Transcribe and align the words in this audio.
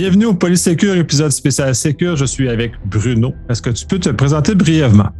Bienvenue 0.00 0.24
au 0.24 0.32
Polysecure, 0.32 0.96
épisode 0.96 1.30
spécial 1.30 1.74
Secure. 1.74 2.16
Je 2.16 2.24
suis 2.24 2.48
avec 2.48 2.72
Bruno. 2.86 3.34
Est-ce 3.50 3.60
que 3.60 3.68
tu 3.68 3.84
peux 3.84 3.98
te 3.98 4.08
présenter 4.08 4.54
brièvement? 4.54 5.10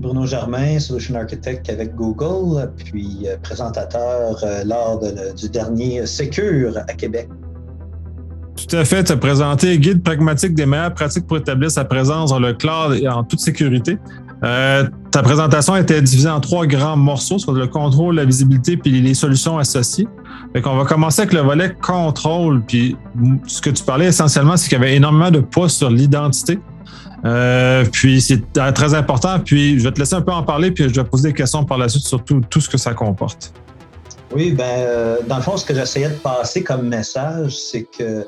Bruno 0.00 0.26
Germain, 0.26 0.80
Solution 0.80 1.14
Architect 1.14 1.70
avec 1.70 1.94
Google, 1.94 2.68
puis 2.76 3.28
euh, 3.28 3.36
présentateur 3.40 4.42
euh, 4.42 4.64
lors 4.64 5.00
du 5.36 5.48
dernier 5.48 6.04
Secure 6.04 6.76
à 6.78 6.94
Québec. 6.94 7.28
Tout 8.56 8.76
à 8.76 8.84
fait. 8.84 9.04
Tu 9.04 9.12
as 9.12 9.16
présenté 9.18 9.78
Guide 9.78 10.02
pragmatique 10.02 10.54
des 10.54 10.66
meilleures 10.66 10.92
pratiques 10.92 11.28
pour 11.28 11.36
établir 11.36 11.70
sa 11.70 11.84
présence 11.84 12.30
dans 12.30 12.40
le 12.40 12.54
cloud 12.54 12.98
et 13.00 13.06
en 13.06 13.22
toute 13.22 13.38
sécurité. 13.38 13.98
Euh, 14.44 14.84
ta 15.10 15.22
présentation 15.22 15.76
était 15.76 16.02
divisée 16.02 16.28
en 16.28 16.40
trois 16.40 16.66
grands 16.66 16.96
morceaux, 16.96 17.38
soit 17.38 17.54
le 17.54 17.66
contrôle, 17.66 18.16
la 18.16 18.24
visibilité 18.24 18.76
puis 18.76 19.00
les 19.00 19.14
solutions 19.14 19.58
associées. 19.58 20.08
Fait 20.52 20.60
qu'on 20.60 20.76
va 20.76 20.84
commencer 20.84 21.22
avec 21.22 21.32
le 21.32 21.40
volet 21.40 21.74
contrôle. 21.80 22.62
Puis 22.66 22.96
ce 23.46 23.60
que 23.60 23.70
tu 23.70 23.82
parlais 23.82 24.06
essentiellement, 24.06 24.56
c'est 24.56 24.68
qu'il 24.68 24.78
y 24.78 24.80
avait 24.80 24.94
énormément 24.94 25.30
de 25.30 25.40
poids 25.40 25.68
sur 25.68 25.90
l'identité. 25.90 26.58
Euh, 27.24 27.84
puis 27.90 28.20
c'est 28.20 28.42
très 28.52 28.94
important. 28.94 29.40
Puis 29.40 29.78
je 29.78 29.84
vais 29.84 29.92
te 29.92 29.98
laisser 29.98 30.14
un 30.14 30.20
peu 30.20 30.32
en 30.32 30.42
parler, 30.42 30.70
puis 30.70 30.84
je 30.88 30.94
vais 30.94 31.04
poser 31.04 31.30
des 31.30 31.34
questions 31.34 31.64
par 31.64 31.78
la 31.78 31.88
suite 31.88 32.04
sur 32.04 32.22
tout, 32.22 32.60
ce 32.60 32.68
que 32.68 32.78
ça 32.78 32.92
comporte. 32.92 33.52
Oui, 34.34 34.50
ben 34.50 34.64
euh, 34.64 35.16
dans 35.26 35.36
le 35.36 35.42
fond, 35.42 35.56
ce 35.56 35.64
que 35.64 35.74
j'essayais 35.74 36.08
de 36.08 36.14
passer 36.14 36.62
comme 36.62 36.88
message, 36.88 37.56
c'est 37.56 37.84
que 37.84 38.26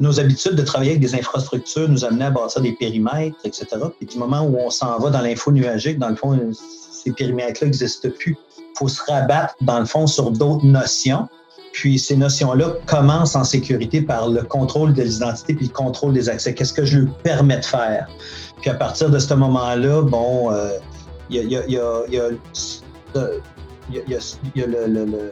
nos 0.00 0.18
habitudes 0.18 0.54
de 0.54 0.62
travailler 0.62 0.92
avec 0.92 1.02
des 1.02 1.14
infrastructures 1.14 1.88
nous 1.88 2.04
amenaient 2.04 2.24
à 2.26 2.30
bâtir 2.30 2.62
des 2.62 2.72
périmètres, 2.72 3.36
etc. 3.44 3.66
Puis 3.98 4.06
du 4.06 4.18
moment 4.18 4.42
où 4.42 4.56
on 4.58 4.70
s'en 4.70 4.98
va 4.98 5.10
dans 5.10 5.20
l'info 5.20 5.52
nuagique, 5.52 5.98
dans 5.98 6.08
le 6.08 6.16
fond, 6.16 6.38
ces 6.52 7.12
périmètres-là 7.12 7.66
n'existent 7.66 8.08
plus. 8.18 8.36
Il 8.58 8.78
faut 8.78 8.88
se 8.88 9.02
rabattre, 9.06 9.54
dans 9.60 9.78
le 9.78 9.84
fond, 9.84 10.06
sur 10.06 10.30
d'autres 10.30 10.64
notions. 10.64 11.28
Puis 11.72 11.98
ces 11.98 12.16
notions-là 12.16 12.74
commencent 12.86 13.36
en 13.36 13.44
sécurité 13.44 14.00
par 14.00 14.28
le 14.28 14.42
contrôle 14.42 14.94
de 14.94 15.02
l'identité 15.02 15.54
puis 15.54 15.66
le 15.66 15.72
contrôle 15.72 16.14
des 16.14 16.28
accès. 16.28 16.54
Qu'est-ce 16.54 16.72
que 16.72 16.84
je 16.84 16.98
lui 16.98 17.10
permets 17.22 17.58
de 17.58 17.64
faire? 17.64 18.08
Puis 18.60 18.70
à 18.70 18.74
partir 18.74 19.10
de 19.10 19.18
ce 19.18 19.34
moment-là, 19.34 20.02
bon, 20.02 20.50
il 21.28 21.42
y 21.46 21.56
a, 21.56 21.62
le, 24.66 25.30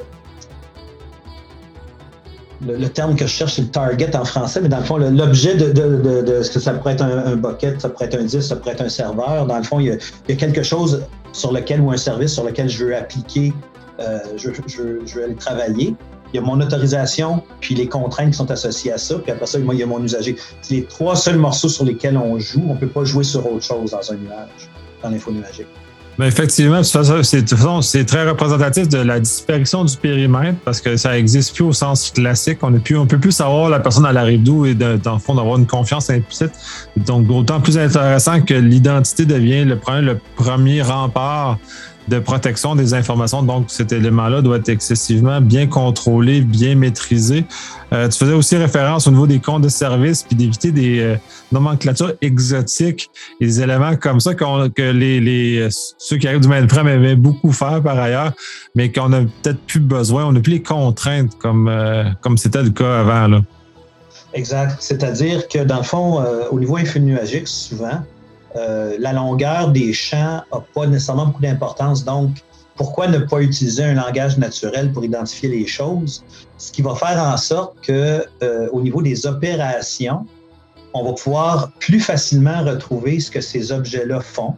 terme 2.88 3.16
que 3.16 3.26
je 3.26 3.30
cherche, 3.30 3.54
c'est 3.54 3.62
le 3.62 3.68
target 3.68 4.14
en 4.16 4.24
français, 4.24 4.60
mais 4.60 4.68
dans 4.68 4.78
le 4.78 4.84
fond, 4.84 4.96
l'objet 4.96 5.54
de, 5.54 5.70
de, 5.70 6.22
de, 6.22 6.42
ce 6.42 6.50
que 6.50 6.60
ça 6.60 6.72
pourrait 6.72 6.94
être 6.94 7.02
un, 7.02 7.36
bucket, 7.36 7.80
ça 7.80 7.88
pourrait 7.88 8.06
être 8.06 8.18
un 8.18 8.24
disque, 8.24 8.48
ça 8.48 8.56
pourrait 8.56 8.72
être 8.72 8.82
un 8.82 8.88
serveur. 8.88 9.46
Dans 9.46 9.56
le 9.56 9.62
fond, 9.62 9.80
il 9.80 9.86
y 9.86 9.90
a, 10.32 10.36
quelque 10.36 10.62
chose 10.62 11.04
sur 11.32 11.52
lequel 11.52 11.80
ou 11.80 11.90
un 11.90 11.96
service 11.96 12.32
sur 12.32 12.44
lequel 12.44 12.68
je 12.68 12.84
veux 12.84 12.96
appliquer, 12.96 13.52
euh, 14.00 14.18
je, 14.36 14.50
je, 14.66 14.82
je, 15.06 15.14
veux 15.14 15.24
aller 15.24 15.34
travailler. 15.34 15.94
Il 16.32 16.36
y 16.36 16.38
a 16.38 16.42
mon 16.42 16.60
autorisation, 16.60 17.42
puis 17.60 17.74
les 17.74 17.86
contraintes 17.86 18.32
qui 18.32 18.36
sont 18.36 18.50
associées 18.50 18.92
à 18.92 18.98
ça, 18.98 19.18
puis 19.18 19.32
après 19.32 19.46
ça, 19.46 19.58
il 19.58 19.78
y 19.78 19.82
a 19.82 19.86
mon 19.86 20.02
usager. 20.02 20.36
C'est 20.60 20.74
les 20.74 20.84
trois 20.84 21.16
seuls 21.16 21.38
morceaux 21.38 21.68
sur 21.68 21.84
lesquels 21.84 22.18
on 22.18 22.38
joue. 22.38 22.62
On 22.68 22.74
ne 22.74 22.78
peut 22.78 22.88
pas 22.88 23.04
jouer 23.04 23.24
sur 23.24 23.50
autre 23.50 23.64
chose 23.64 23.92
dans 23.92 24.12
un 24.12 24.16
nuage, 24.16 24.68
dans 25.02 25.10
l'info 25.10 25.30
nuagique. 25.30 25.68
Mais 26.19 26.27
effectivement, 26.27 26.83
c'est 26.83 28.05
très 28.05 28.28
représentatif 28.28 28.88
de 28.88 28.98
la 28.98 29.20
disparition 29.20 29.84
du 29.84 29.97
périmètre 29.97 30.58
parce 30.64 30.80
que 30.80 30.97
ça 30.97 31.12
n'existe 31.12 31.55
plus 31.55 31.64
au 31.64 31.72
sens 31.72 32.10
classique. 32.10 32.58
On 32.62 32.70
ne 32.70 32.78
peut 32.78 33.19
plus 33.19 33.30
savoir 33.30 33.70
la 33.70 33.78
personne 33.78 34.05
à 34.05 34.12
la 34.12 34.25
rive 34.25 34.42
d'où 34.42 34.66
et 34.66 34.75
dans 34.75 35.12
le 35.12 35.19
fond 35.20 35.36
d'avoir 35.36 35.58
une 35.58 35.66
confiance 35.66 36.10
implicite. 36.10 36.50
Donc, 36.97 37.27
d'autant 37.27 37.60
plus 37.60 37.78
intéressant 37.78 38.41
que 38.41 38.55
l'identité 38.55 39.27
devient 39.27 39.64
le 39.64 39.78
le 40.00 40.19
premier 40.36 40.83
rempart 40.83 41.58
de 42.08 42.18
protection 42.18 42.74
des 42.74 42.94
informations. 42.94 43.42
Donc, 43.42 43.66
cet 43.69 43.92
élément-là 43.92 44.42
doit 44.42 44.56
être 44.56 44.69
excessivement 44.69 45.41
bien 45.41 45.66
contrôlé, 45.66 46.41
bien 46.41 46.74
maîtrisé. 46.74 47.44
Euh, 47.92 48.08
tu 48.08 48.19
faisais 48.19 48.32
aussi 48.32 48.56
référence 48.56 49.06
au 49.06 49.10
niveau 49.10 49.26
des 49.26 49.38
comptes 49.38 49.62
de 49.62 49.69
service, 49.69 50.22
puis 50.22 50.36
d'éviter 50.36 50.72
des 50.72 51.00
euh, 51.00 51.16
nomenclatures 51.52 52.12
exotiques, 52.20 53.10
des 53.41 53.60
éléments 53.60 53.97
comme 53.97 54.20
ça 54.20 54.34
que 54.34 54.91
les, 54.92 55.20
les, 55.20 55.68
ceux 55.70 56.16
qui 56.16 56.28
arrivent 56.28 56.41
du 56.41 56.48
mainframe 56.48 56.86
avaient 56.86 57.16
beaucoup 57.16 57.52
fait 57.52 57.82
par 57.82 57.98
ailleurs, 57.98 58.32
mais 58.74 58.91
qu'on 58.92 59.08
n'a 59.08 59.20
peut-être 59.20 59.60
plus 59.60 59.80
besoin. 59.80 60.26
On 60.26 60.32
n'a 60.32 60.41
plus 60.41 60.52
les 60.52 60.62
contraintes 60.62 61.36
comme 61.38 61.68
euh, 61.68 62.04
comme 62.20 62.36
c'était 62.36 62.62
le 62.62 62.70
cas 62.70 63.00
avant. 63.00 63.28
Là. 63.28 63.41
Exact. 64.34 64.76
C'est-à-dire 64.80 65.48
que 65.48 65.64
dans 65.64 65.78
le 65.78 65.82
fond, 65.82 66.22
au 66.50 66.60
niveau 66.60 66.76
infonuagique, 66.76 67.48
souvent, 67.48 68.02
euh, 68.56 68.97
la 68.98 69.12
longueur 69.12 69.70
des 69.70 69.92
champs 69.92 70.42
n'a 70.53 70.64
pas 70.75 70.86
nécessairement 70.86 71.26
beaucoup 71.26 71.42
d'importance. 71.42 72.04
Donc, 72.04 72.31
pourquoi 72.76 73.09
ne 73.09 73.19
pas 73.19 73.41
utiliser 73.41 73.84
un 73.84 73.94
langage 73.94 74.38
naturel 74.38 74.92
pour 74.92 75.04
identifier 75.04 75.48
les 75.48 75.66
choses? 75.66 76.25
Ce 76.59 76.72
qui 76.72 76.82
va 76.82 76.94
faire 76.94 77.19
en 77.22 77.36
sorte 77.36 77.81
que, 77.82 78.25
euh, 78.42 78.69
au 78.72 78.81
niveau 78.81 79.03
des 79.03 79.26
opérations, 79.26 80.26
on 80.94 81.04
va 81.04 81.12
pouvoir 81.12 81.72
plus 81.81 82.00
facilement 82.00 82.64
retrouver 82.64 83.20
ce 83.20 83.31
que 83.31 83.41
ces 83.41 83.72
objets-là 83.72 84.20
font, 84.20 84.54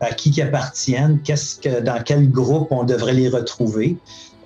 à 0.00 0.12
qui 0.12 0.30
ils 0.30 0.42
appartiennent, 0.42 1.20
qu'est-ce 1.22 1.60
que, 1.60 1.80
dans 1.80 2.02
quel 2.02 2.30
groupe 2.30 2.68
on 2.70 2.84
devrait 2.84 3.12
les 3.12 3.28
retrouver. 3.28 3.96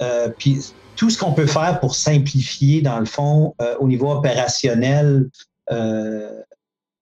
Euh, 0.02 0.28
puis 0.36 0.60
tout 0.96 1.08
ce 1.08 1.18
qu'on 1.18 1.32
peut 1.32 1.46
faire 1.46 1.80
pour 1.80 1.94
simplifier, 1.94 2.82
dans 2.82 2.98
le 2.98 3.06
fond, 3.06 3.54
au 3.80 3.88
niveau 3.88 4.12
opérationnel, 4.12 5.28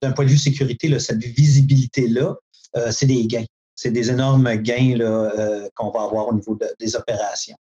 d'un 0.02 0.12
point 0.12 0.24
de 0.24 0.30
vue 0.30 0.38
sécurité, 0.38 0.98
cette 0.98 1.22
visibilité-là, 1.22 2.34
euh, 2.76 2.90
c'est 2.90 3.06
des 3.06 3.26
gains. 3.26 3.44
C'est 3.74 3.90
des 3.90 4.10
énormes 4.10 4.54
gains 4.56 4.98
euh, 5.00 5.68
qu'on 5.74 5.90
va 5.90 6.02
avoir 6.02 6.28
au 6.28 6.34
niveau 6.34 6.58
des 6.78 6.96
opérations. 6.96 7.56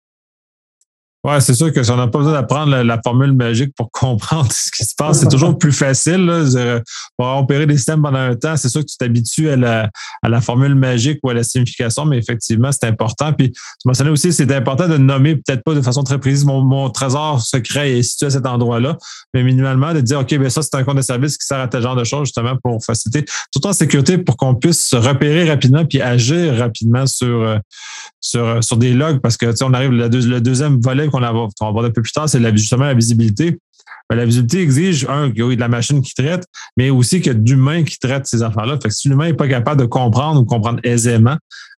Oui, 1.24 1.34
c'est 1.38 1.54
sûr 1.54 1.72
que 1.72 1.84
si 1.84 1.90
on 1.92 1.96
n'a 1.96 2.08
pas 2.08 2.18
besoin 2.18 2.32
d'apprendre 2.32 2.82
la, 2.82 3.00
formule 3.00 3.32
magique 3.32 3.72
pour 3.76 3.90
comprendre 3.92 4.50
ce 4.50 4.72
qui 4.72 4.84
se 4.84 4.94
passe, 4.96 5.20
c'est 5.20 5.28
toujours 5.28 5.56
plus 5.56 5.70
facile. 5.70 6.26
Là. 6.26 6.80
Pour 7.16 7.26
opérer 7.36 7.64
des 7.66 7.76
systèmes 7.76 8.02
pendant 8.02 8.18
un 8.18 8.34
temps, 8.34 8.56
c'est 8.56 8.68
sûr 8.68 8.80
que 8.80 8.86
tu 8.86 8.96
t'habitues 8.96 9.48
à 9.48 9.56
la, 9.56 9.88
à 10.22 10.28
la 10.28 10.40
formule 10.40 10.74
magique 10.74 11.20
ou 11.22 11.30
à 11.30 11.34
la 11.34 11.44
signification, 11.44 12.06
mais 12.06 12.18
effectivement, 12.18 12.70
c'est 12.72 12.86
important. 12.86 13.32
Puis 13.32 13.52
tu 13.52 13.86
mentionnais 13.86 14.10
aussi, 14.10 14.32
c'est 14.32 14.50
important 14.52 14.88
de 14.88 14.96
nommer, 14.96 15.36
peut-être 15.36 15.62
pas 15.62 15.74
de 15.74 15.80
façon 15.80 16.02
très 16.02 16.18
précise, 16.18 16.44
mon, 16.44 16.90
trésor 16.90 17.40
secret 17.40 17.98
est 17.98 18.02
situé 18.02 18.26
à 18.26 18.30
cet 18.30 18.46
endroit-là, 18.46 18.98
mais 19.32 19.44
minimalement 19.44 19.94
de 19.94 20.00
dire, 20.00 20.18
OK, 20.18 20.36
ben 20.36 20.50
ça, 20.50 20.62
c'est 20.62 20.74
un 20.74 20.82
compte 20.82 20.96
de 20.96 21.02
service 21.02 21.38
qui 21.38 21.46
sert 21.46 21.60
à 21.60 21.68
tel 21.68 21.82
genre 21.82 21.96
de 21.96 22.04
choses, 22.04 22.26
justement, 22.26 22.56
pour 22.62 22.84
faciliter, 22.84 23.24
tout 23.52 23.64
en 23.66 23.72
sécurité, 23.72 24.18
pour 24.18 24.36
qu'on 24.36 24.56
puisse 24.56 24.88
se 24.88 24.96
repérer 24.96 25.48
rapidement 25.48 25.84
puis 25.84 26.00
agir 26.00 26.56
rapidement 26.56 27.06
sur, 27.06 27.42
euh, 27.42 27.58
sur, 28.20 28.62
sur 28.62 28.76
des 28.76 28.92
logs, 28.92 29.20
parce 29.20 29.36
que 29.36 29.52
on 29.62 29.72
arrive, 29.72 29.92
le, 29.92 30.08
le 30.08 30.40
deuxième 30.40 30.80
volet 30.80 31.08
qu'on 31.12 31.20
va, 31.20 31.30
voir 31.70 31.84
un 31.84 31.90
peu 31.90 32.02
plus 32.02 32.12
tard, 32.12 32.28
c'est 32.28 32.56
justement 32.56 32.84
la 32.84 32.94
visibilité. 32.94 33.58
Ben, 34.08 34.16
la 34.16 34.24
visibilité 34.24 34.60
exige, 34.60 35.06
un, 35.08 35.30
qu'il 35.30 35.44
y 35.44 35.52
ait 35.52 35.56
de 35.56 35.60
la 35.60 35.68
machine 35.68 36.02
qui 36.02 36.14
traite, 36.14 36.44
mais 36.76 36.90
aussi 36.90 37.20
qu'il 37.20 37.32
y 37.32 37.36
a 37.36 37.38
d'humains 37.38 37.84
qui 37.84 37.98
traitent 37.98 38.26
ces 38.26 38.42
affaires-là. 38.42 38.78
Si 38.88 39.08
l'humain 39.08 39.26
n'est 39.26 39.34
pas 39.34 39.48
capable 39.48 39.80
de 39.80 39.86
comprendre 39.86 40.40
ou 40.40 40.44
comprendre 40.44 40.80
aisément, 40.84 41.36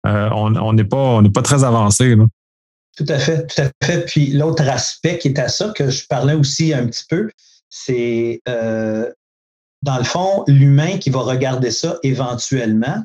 euh, 0.08 0.30
on 0.32 0.74
n'est 0.74 0.84
pas, 0.84 1.22
pas 1.34 1.42
très 1.42 1.64
avancé. 1.64 2.16
Tout 2.96 3.06
à 3.08 3.18
fait, 3.18 3.48
tout 3.48 3.62
à 3.62 3.86
fait. 3.86 4.06
Puis 4.06 4.32
l'autre 4.32 4.68
aspect 4.68 5.18
qui 5.18 5.30
est 5.30 5.40
à 5.40 5.48
ça, 5.48 5.74
que 5.76 5.90
je 5.90 6.06
parlais 6.08 6.34
aussi 6.34 6.74
un 6.74 6.86
petit 6.86 7.06
peu, 7.10 7.30
c'est 7.70 8.42
euh, 8.48 9.10
dans 9.82 9.98
le 9.98 10.04
fond, 10.04 10.44
l'humain 10.48 10.98
qui 10.98 11.10
va 11.10 11.22
regarder 11.22 11.72
ça 11.72 11.98
éventuellement 12.04 13.04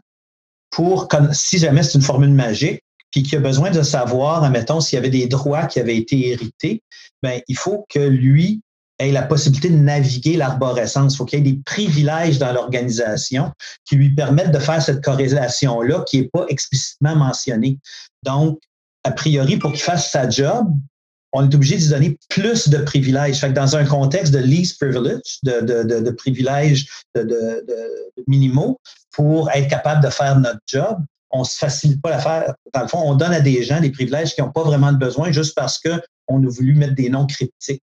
pour, 0.71 1.09
si 1.33 1.59
jamais 1.59 1.83
c'est 1.83 1.99
une 1.99 2.05
formule 2.05 2.33
magique, 2.33 2.83
puis 3.11 3.23
qui 3.23 3.37
a 3.37 3.41
besoin 3.41 3.71
de 3.71 3.83
savoir, 3.83 4.45
admettons, 4.45 4.81
s'il 4.81 4.97
y 4.97 4.99
avait 4.99 5.11
des 5.11 5.27
droits 5.27 5.67
qui 5.67 5.81
avaient 5.81 5.97
été 5.97 6.29
hérités, 6.29 6.83
ben, 7.23 7.41
il 7.49 7.57
faut 7.57 7.87
que 7.89 8.01
lui 8.01 8.61
ait 8.99 9.13
la 9.13 9.23
possibilité 9.23 9.71
de 9.71 9.77
naviguer 9.77 10.37
l'arborescence. 10.37 11.15
Il 11.15 11.17
faut 11.17 11.25
qu'il 11.25 11.39
y 11.39 11.43
ait 11.43 11.53
des 11.53 11.61
privilèges 11.65 12.39
dans 12.39 12.53
l'organisation 12.53 13.53
qui 13.85 13.97
lui 13.97 14.15
permettent 14.15 14.51
de 14.51 14.59
faire 14.59 14.83
cette 14.83 15.03
corrélation-là 15.03 16.05
qui 16.07 16.21
n'est 16.21 16.29
pas 16.29 16.45
explicitement 16.49 17.17
mentionnée. 17.17 17.79
Donc, 18.25 18.61
a 19.05 19.13
priori, 19.13 19.57
pour 19.57 19.73
qu'il 19.73 19.81
fasse 19.81 20.11
sa 20.11 20.29
job, 20.29 20.69
on 21.33 21.49
est 21.49 21.55
obligé 21.55 21.77
de 21.77 21.83
lui 21.83 21.89
donner 21.89 22.19
plus 22.29 22.69
de 22.69 22.79
privilèges. 22.79 23.39
Fait 23.39 23.49
que 23.49 23.53
dans 23.53 23.77
un 23.77 23.85
contexte 23.85 24.33
de 24.33 24.39
least 24.39 24.79
privilege, 24.81 25.39
de, 25.43 25.61
de, 25.61 25.83
de, 25.83 26.01
de 26.01 26.11
privilèges 26.11 26.89
de, 27.15 27.65
minimaux, 28.27 28.81
pour 29.13 29.51
être 29.51 29.69
capable 29.69 30.03
de 30.03 30.11
faire 30.11 30.39
notre 30.39 30.61
job, 30.67 30.99
on 31.31 31.45
se 31.45 31.59
facilite 31.59 32.01
pas 32.01 32.11
l'affaire. 32.11 32.55
Dans 32.75 32.83
le 32.83 32.89
fond, 32.89 33.03
on 33.05 33.15
donne 33.15 33.33
à 33.33 33.41
des 33.41 33.63
gens 33.63 33.81
des 33.81 33.91
privilèges 33.91 34.35
qui 34.35 34.41
n'ont 34.41 34.53
pas 34.53 34.63
vraiment 34.63 34.93
de 34.93 34.99
besoin 34.99 35.31
juste 35.31 35.55
parce 35.55 35.79
qu'on 35.79 36.43
a 36.43 36.49
voulu 36.49 36.75
mettre 36.75 36.95
des 36.95 37.11
noms 37.11 37.27
cryptiques. 37.27 37.83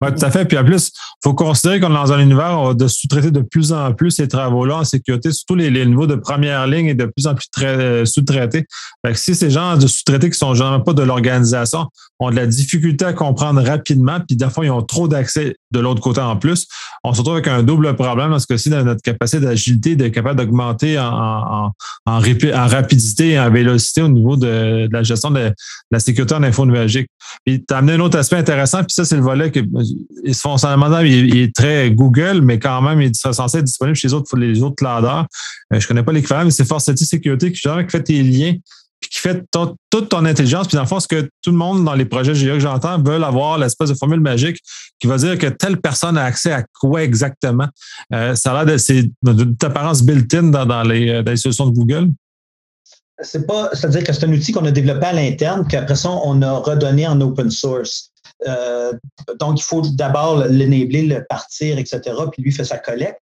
Oui, 0.00 0.08
tout 0.14 0.24
à 0.24 0.30
fait. 0.30 0.44
Puis 0.44 0.58
en 0.58 0.64
plus, 0.64 0.88
il 0.88 1.18
faut 1.22 1.34
considérer 1.34 1.78
qu'on 1.78 1.90
est 1.90 1.94
dans 1.94 2.12
un 2.12 2.18
univers 2.18 2.74
de 2.74 2.88
sous-traiter 2.88 3.30
de 3.30 3.40
plus 3.40 3.72
en 3.72 3.92
plus 3.92 4.10
ces 4.10 4.26
travaux-là 4.26 4.78
en 4.78 4.84
sécurité, 4.84 5.30
surtout 5.30 5.54
les, 5.54 5.86
niveaux 5.86 6.06
de 6.06 6.16
première 6.16 6.66
ligne 6.66 6.86
et 6.86 6.94
de 6.94 7.04
plus 7.04 7.26
en 7.26 7.34
plus 7.34 7.46
euh, 7.62 8.04
sous-traités. 8.04 8.66
Si 9.14 9.34
ces 9.34 9.50
gens 9.50 9.76
de 9.76 9.86
sous-traités 9.86 10.30
qui 10.30 10.38
sont 10.38 10.54
généralement 10.54 10.82
pas 10.82 10.92
de 10.92 11.02
l'organisation 11.02 11.86
ont 12.18 12.30
de 12.30 12.36
la 12.36 12.46
difficulté 12.46 13.04
à 13.04 13.12
comprendre 13.12 13.62
rapidement, 13.62 14.18
puis 14.26 14.36
des 14.36 14.48
fois, 14.50 14.64
ils 14.64 14.70
ont 14.70 14.82
trop 14.82 15.08
d'accès 15.08 15.56
de 15.70 15.80
l'autre 15.80 16.00
côté 16.00 16.20
en 16.20 16.36
plus, 16.36 16.66
on 17.04 17.12
se 17.12 17.18
retrouve 17.18 17.34
avec 17.34 17.48
un 17.48 17.62
double 17.62 17.94
problème 17.94 18.30
parce 18.30 18.46
que 18.46 18.56
si 18.56 18.70
notre 18.70 19.02
capacité 19.02 19.40
d'agilité 19.40 19.96
d'être 19.96 20.12
capable 20.12 20.38
d'augmenter 20.38 20.98
en, 20.98 21.70
en, 22.06 22.18
rapidité 22.68 23.30
et 23.30 23.40
en 23.40 23.50
vélocité 23.50 24.02
au 24.02 24.08
niveau 24.08 24.36
de, 24.36 24.88
la 24.90 25.02
gestion 25.02 25.30
de, 25.30 25.52
la 25.90 26.00
sécurité 26.00 26.34
en 26.34 26.42
info 26.42 26.66
nuagique. 26.66 27.08
Puis 27.44 27.64
tu 27.64 27.74
as 27.74 27.78
amené 27.78 27.94
un 27.94 28.00
autre 28.00 28.18
aspect 28.18 28.36
intéressant, 28.36 28.78
puis 28.78 28.92
ça, 28.92 29.04
c'est 29.04 29.16
volet 29.22 29.50
que 29.50 29.60
il, 31.04 31.36
est 31.38 31.54
très 31.54 31.90
Google, 31.90 32.40
mais 32.42 32.58
quand 32.58 32.82
même, 32.82 33.00
il 33.00 33.14
serait 33.14 33.32
censé 33.32 33.58
être 33.58 33.64
disponible 33.64 33.96
chez 33.96 34.08
les 34.08 34.14
autres, 34.14 34.36
les 34.36 34.62
autres 34.62 34.76
clouders. 34.76 35.26
Je 35.70 35.80
je 35.80 35.88
connais 35.88 36.02
pas 36.02 36.12
l'équivalent, 36.12 36.44
mais 36.44 36.50
c'est 36.50 36.64
Forcity 36.66 37.04
Security 37.04 37.52
qui, 37.52 37.60
qui 37.60 37.88
fait 37.88 38.02
tes 38.02 38.22
liens 38.22 38.54
puis 39.02 39.10
qui 39.10 39.18
fait 39.18 39.44
toute 39.90 40.08
ton 40.08 40.24
intelligence. 40.24 40.68
Puis 40.68 40.76
dans 40.76 40.82
le 40.82 40.88
fond, 40.88 41.00
ce 41.00 41.08
que 41.08 41.28
tout 41.42 41.50
le 41.50 41.56
monde 41.56 41.84
dans 41.84 41.94
les 41.94 42.04
projets 42.04 42.34
GIA 42.34 42.54
que 42.54 42.60
j'entends 42.60 43.02
veulent 43.02 43.24
avoir 43.24 43.58
l'espèce 43.58 43.90
de 43.90 43.94
formule 43.94 44.20
magique 44.20 44.58
qui 45.00 45.08
va 45.08 45.16
dire 45.16 45.36
que 45.36 45.48
telle 45.48 45.80
personne 45.80 46.16
a 46.16 46.24
accès 46.24 46.52
à 46.52 46.62
quoi 46.80 47.02
exactement. 47.02 47.66
Euh, 48.14 48.36
ça 48.36 48.56
a 48.56 48.64
l'air 48.64 48.76
d'une 49.22 49.56
apparence 49.62 50.04
built-in 50.04 50.44
dans, 50.44 50.82
les, 50.84 51.10
euh, 51.10 51.22
dans 51.22 51.32
les 51.32 51.36
solutions 51.36 51.66
de 51.66 51.74
Google. 51.74 52.10
C'est 53.20 53.46
pas, 53.46 53.70
c'est-à-dire 53.72 54.04
que 54.04 54.12
c'est 54.12 54.24
un 54.24 54.32
outil 54.32 54.52
qu'on 54.52 54.64
a 54.64 54.70
développé 54.70 55.06
à 55.06 55.12
l'interne, 55.12 55.66
qu'après 55.68 55.96
ça, 55.96 56.10
on 56.10 56.40
a 56.42 56.52
redonné 56.52 57.06
en 57.06 57.20
open 57.20 57.50
source. 57.50 58.11
Euh, 58.46 58.92
donc, 59.38 59.60
il 59.60 59.62
faut 59.62 59.82
d'abord 59.82 60.36
l'enabler, 60.36 61.02
le 61.02 61.24
partir, 61.24 61.78
etc., 61.78 62.00
puis 62.30 62.42
lui 62.42 62.52
fait 62.52 62.64
sa 62.64 62.78
collecte. 62.78 63.20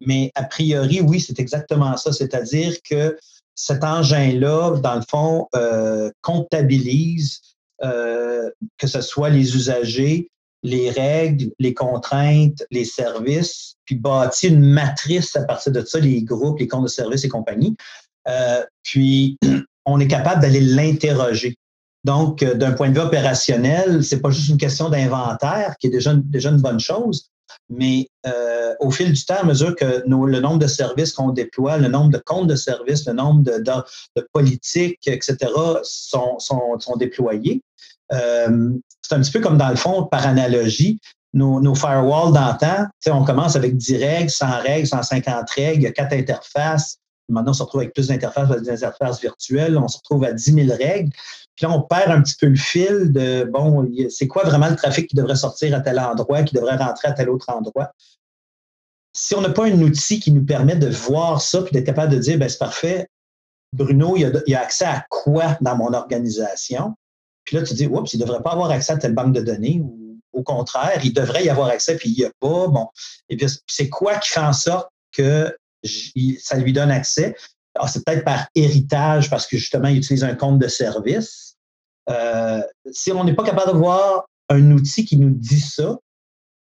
Mais 0.00 0.30
a 0.34 0.44
priori, 0.44 1.00
oui, 1.00 1.20
c'est 1.20 1.38
exactement 1.38 1.96
ça. 1.96 2.12
C'est-à-dire 2.12 2.74
que 2.88 3.16
cet 3.54 3.84
engin-là, 3.84 4.78
dans 4.82 4.96
le 4.96 5.02
fond, 5.08 5.46
euh, 5.54 6.10
comptabilise 6.22 7.40
euh, 7.82 8.50
que 8.78 8.86
ce 8.86 9.00
soit 9.00 9.28
les 9.28 9.56
usagers, 9.56 10.28
les 10.62 10.90
règles, 10.90 11.50
les 11.58 11.74
contraintes, 11.74 12.64
les 12.70 12.84
services, 12.84 13.74
puis 13.84 13.96
bâtit 13.96 14.48
une 14.48 14.60
matrice 14.60 15.34
à 15.34 15.44
partir 15.44 15.72
de 15.72 15.84
ça, 15.84 15.98
les 15.98 16.22
groupes, 16.22 16.60
les 16.60 16.68
comptes 16.68 16.84
de 16.84 16.88
services 16.88 17.24
et 17.24 17.28
compagnie. 17.28 17.76
Puis, 18.84 19.38
on 19.84 19.98
est 19.98 20.06
capable 20.06 20.40
d'aller 20.40 20.60
l'interroger. 20.60 21.56
Donc, 22.04 22.42
d'un 22.42 22.72
point 22.72 22.90
de 22.90 22.94
vue 22.94 23.06
opérationnel, 23.06 24.02
c'est 24.02 24.20
pas 24.20 24.30
juste 24.30 24.48
une 24.48 24.58
question 24.58 24.88
d'inventaire, 24.88 25.76
qui 25.78 25.86
est 25.86 25.90
déjà, 25.90 26.14
déjà 26.14 26.50
une 26.50 26.60
bonne 26.60 26.80
chose, 26.80 27.30
mais 27.68 28.08
euh, 28.26 28.74
au 28.80 28.90
fil 28.90 29.12
du 29.12 29.24
temps, 29.24 29.36
à 29.40 29.44
mesure 29.44 29.74
que 29.76 30.02
le 30.06 30.40
nombre 30.40 30.58
de 30.58 30.66
services 30.66 31.12
qu'on 31.12 31.30
déploie, 31.30 31.78
le 31.78 31.88
nombre 31.88 32.10
de 32.10 32.18
comptes 32.18 32.48
de 32.48 32.56
services, 32.56 33.06
le 33.06 33.12
nombre 33.12 33.42
de, 33.42 34.22
politiques, 34.32 35.06
etc., 35.06 35.36
sont, 35.82 36.96
déployés, 36.98 37.62
euh, 38.12 38.70
c'est 39.00 39.14
un 39.14 39.20
petit 39.20 39.30
peu 39.30 39.40
comme 39.40 39.58
dans 39.58 39.70
le 39.70 39.76
fond, 39.76 40.04
par 40.04 40.26
analogie, 40.26 41.00
nos, 41.34 41.74
firewalls 41.74 42.32
d'antan, 42.32 42.86
on 43.06 43.24
commence 43.24 43.56
avec 43.56 43.76
10 43.76 43.96
règles, 43.96 44.30
100 44.30 44.60
règles, 44.60 44.86
150 44.86 45.50
règles, 45.50 45.80
il 45.80 45.82
y 45.82 45.86
a 45.86 45.92
quatre 45.92 46.12
interfaces. 46.12 46.98
Maintenant, 47.28 47.50
on 47.50 47.54
se 47.54 47.62
retrouve 47.62 47.80
avec 47.80 47.94
plus 47.94 48.08
d'interfaces, 48.08 48.48
des 48.60 48.70
interfaces 48.70 49.20
virtuelles, 49.20 49.78
on 49.78 49.88
se 49.88 49.98
retrouve 49.98 50.24
à 50.24 50.32
10 50.32 50.52
000 50.66 50.76
règles. 50.76 51.10
Puis 51.56 51.66
là, 51.66 51.70
on 51.70 51.82
perd 51.82 52.10
un 52.10 52.22
petit 52.22 52.34
peu 52.40 52.46
le 52.46 52.56
fil 52.56 53.12
de, 53.12 53.44
bon, 53.44 53.90
c'est 54.10 54.26
quoi 54.26 54.44
vraiment 54.44 54.68
le 54.68 54.76
trafic 54.76 55.08
qui 55.08 55.16
devrait 55.16 55.36
sortir 55.36 55.74
à 55.74 55.80
tel 55.80 55.98
endroit, 55.98 56.42
qui 56.42 56.54
devrait 56.54 56.76
rentrer 56.76 57.08
à 57.08 57.12
tel 57.12 57.30
autre 57.30 57.50
endroit? 57.50 57.92
Si 59.14 59.34
on 59.34 59.42
n'a 59.42 59.50
pas 59.50 59.66
un 59.66 59.80
outil 59.82 60.20
qui 60.20 60.32
nous 60.32 60.44
permet 60.44 60.76
de 60.76 60.88
voir 60.88 61.40
ça, 61.40 61.62
puis 61.62 61.72
d'être 61.72 61.84
capable 61.84 62.12
de 62.12 62.18
dire, 62.18 62.38
ben 62.38 62.48
c'est 62.48 62.58
parfait, 62.58 63.08
Bruno, 63.72 64.16
il 64.16 64.24
a, 64.24 64.58
a, 64.58 64.62
accès 64.62 64.84
à 64.84 65.04
quoi 65.08 65.56
dans 65.60 65.76
mon 65.76 65.92
organisation? 65.92 66.94
Puis 67.44 67.56
là, 67.56 67.62
tu 67.62 67.74
dis, 67.74 67.86
oups, 67.86 68.12
il 68.12 68.20
ne 68.20 68.24
devrait 68.24 68.42
pas 68.42 68.52
avoir 68.52 68.70
accès 68.70 68.92
à 68.92 68.96
telle 68.96 69.14
banque 69.14 69.34
de 69.34 69.40
données, 69.40 69.80
ou 69.82 70.18
au 70.32 70.42
contraire, 70.42 71.00
il 71.04 71.12
devrait 71.12 71.44
y 71.44 71.50
avoir 71.50 71.68
accès, 71.68 71.96
puis 71.96 72.10
il 72.10 72.16
n'y 72.16 72.24
a 72.24 72.30
pas. 72.40 72.68
Bon, 72.68 72.88
et 73.28 73.36
puis 73.36 73.46
c'est 73.66 73.88
quoi 73.88 74.16
qui 74.16 74.30
fait 74.30 74.40
en 74.40 74.52
sorte 74.52 74.88
que 75.12 75.54
ça 75.84 76.56
lui 76.56 76.72
donne 76.72 76.90
accès? 76.90 77.34
Ah, 77.74 77.88
c'est 77.88 78.04
peut-être 78.04 78.24
par 78.24 78.46
héritage 78.54 79.30
parce 79.30 79.46
que 79.46 79.56
justement, 79.56 79.88
il 79.88 79.98
utilise 79.98 80.24
un 80.24 80.34
compte 80.34 80.58
de 80.58 80.68
service. 80.68 81.56
Euh, 82.10 82.62
si 82.90 83.12
on 83.12 83.24
n'est 83.24 83.34
pas 83.34 83.44
capable 83.44 83.72
de 83.72 83.78
voir 83.78 84.26
un 84.48 84.72
outil 84.72 85.04
qui 85.04 85.16
nous 85.16 85.30
dit 85.30 85.60
ça, 85.60 85.98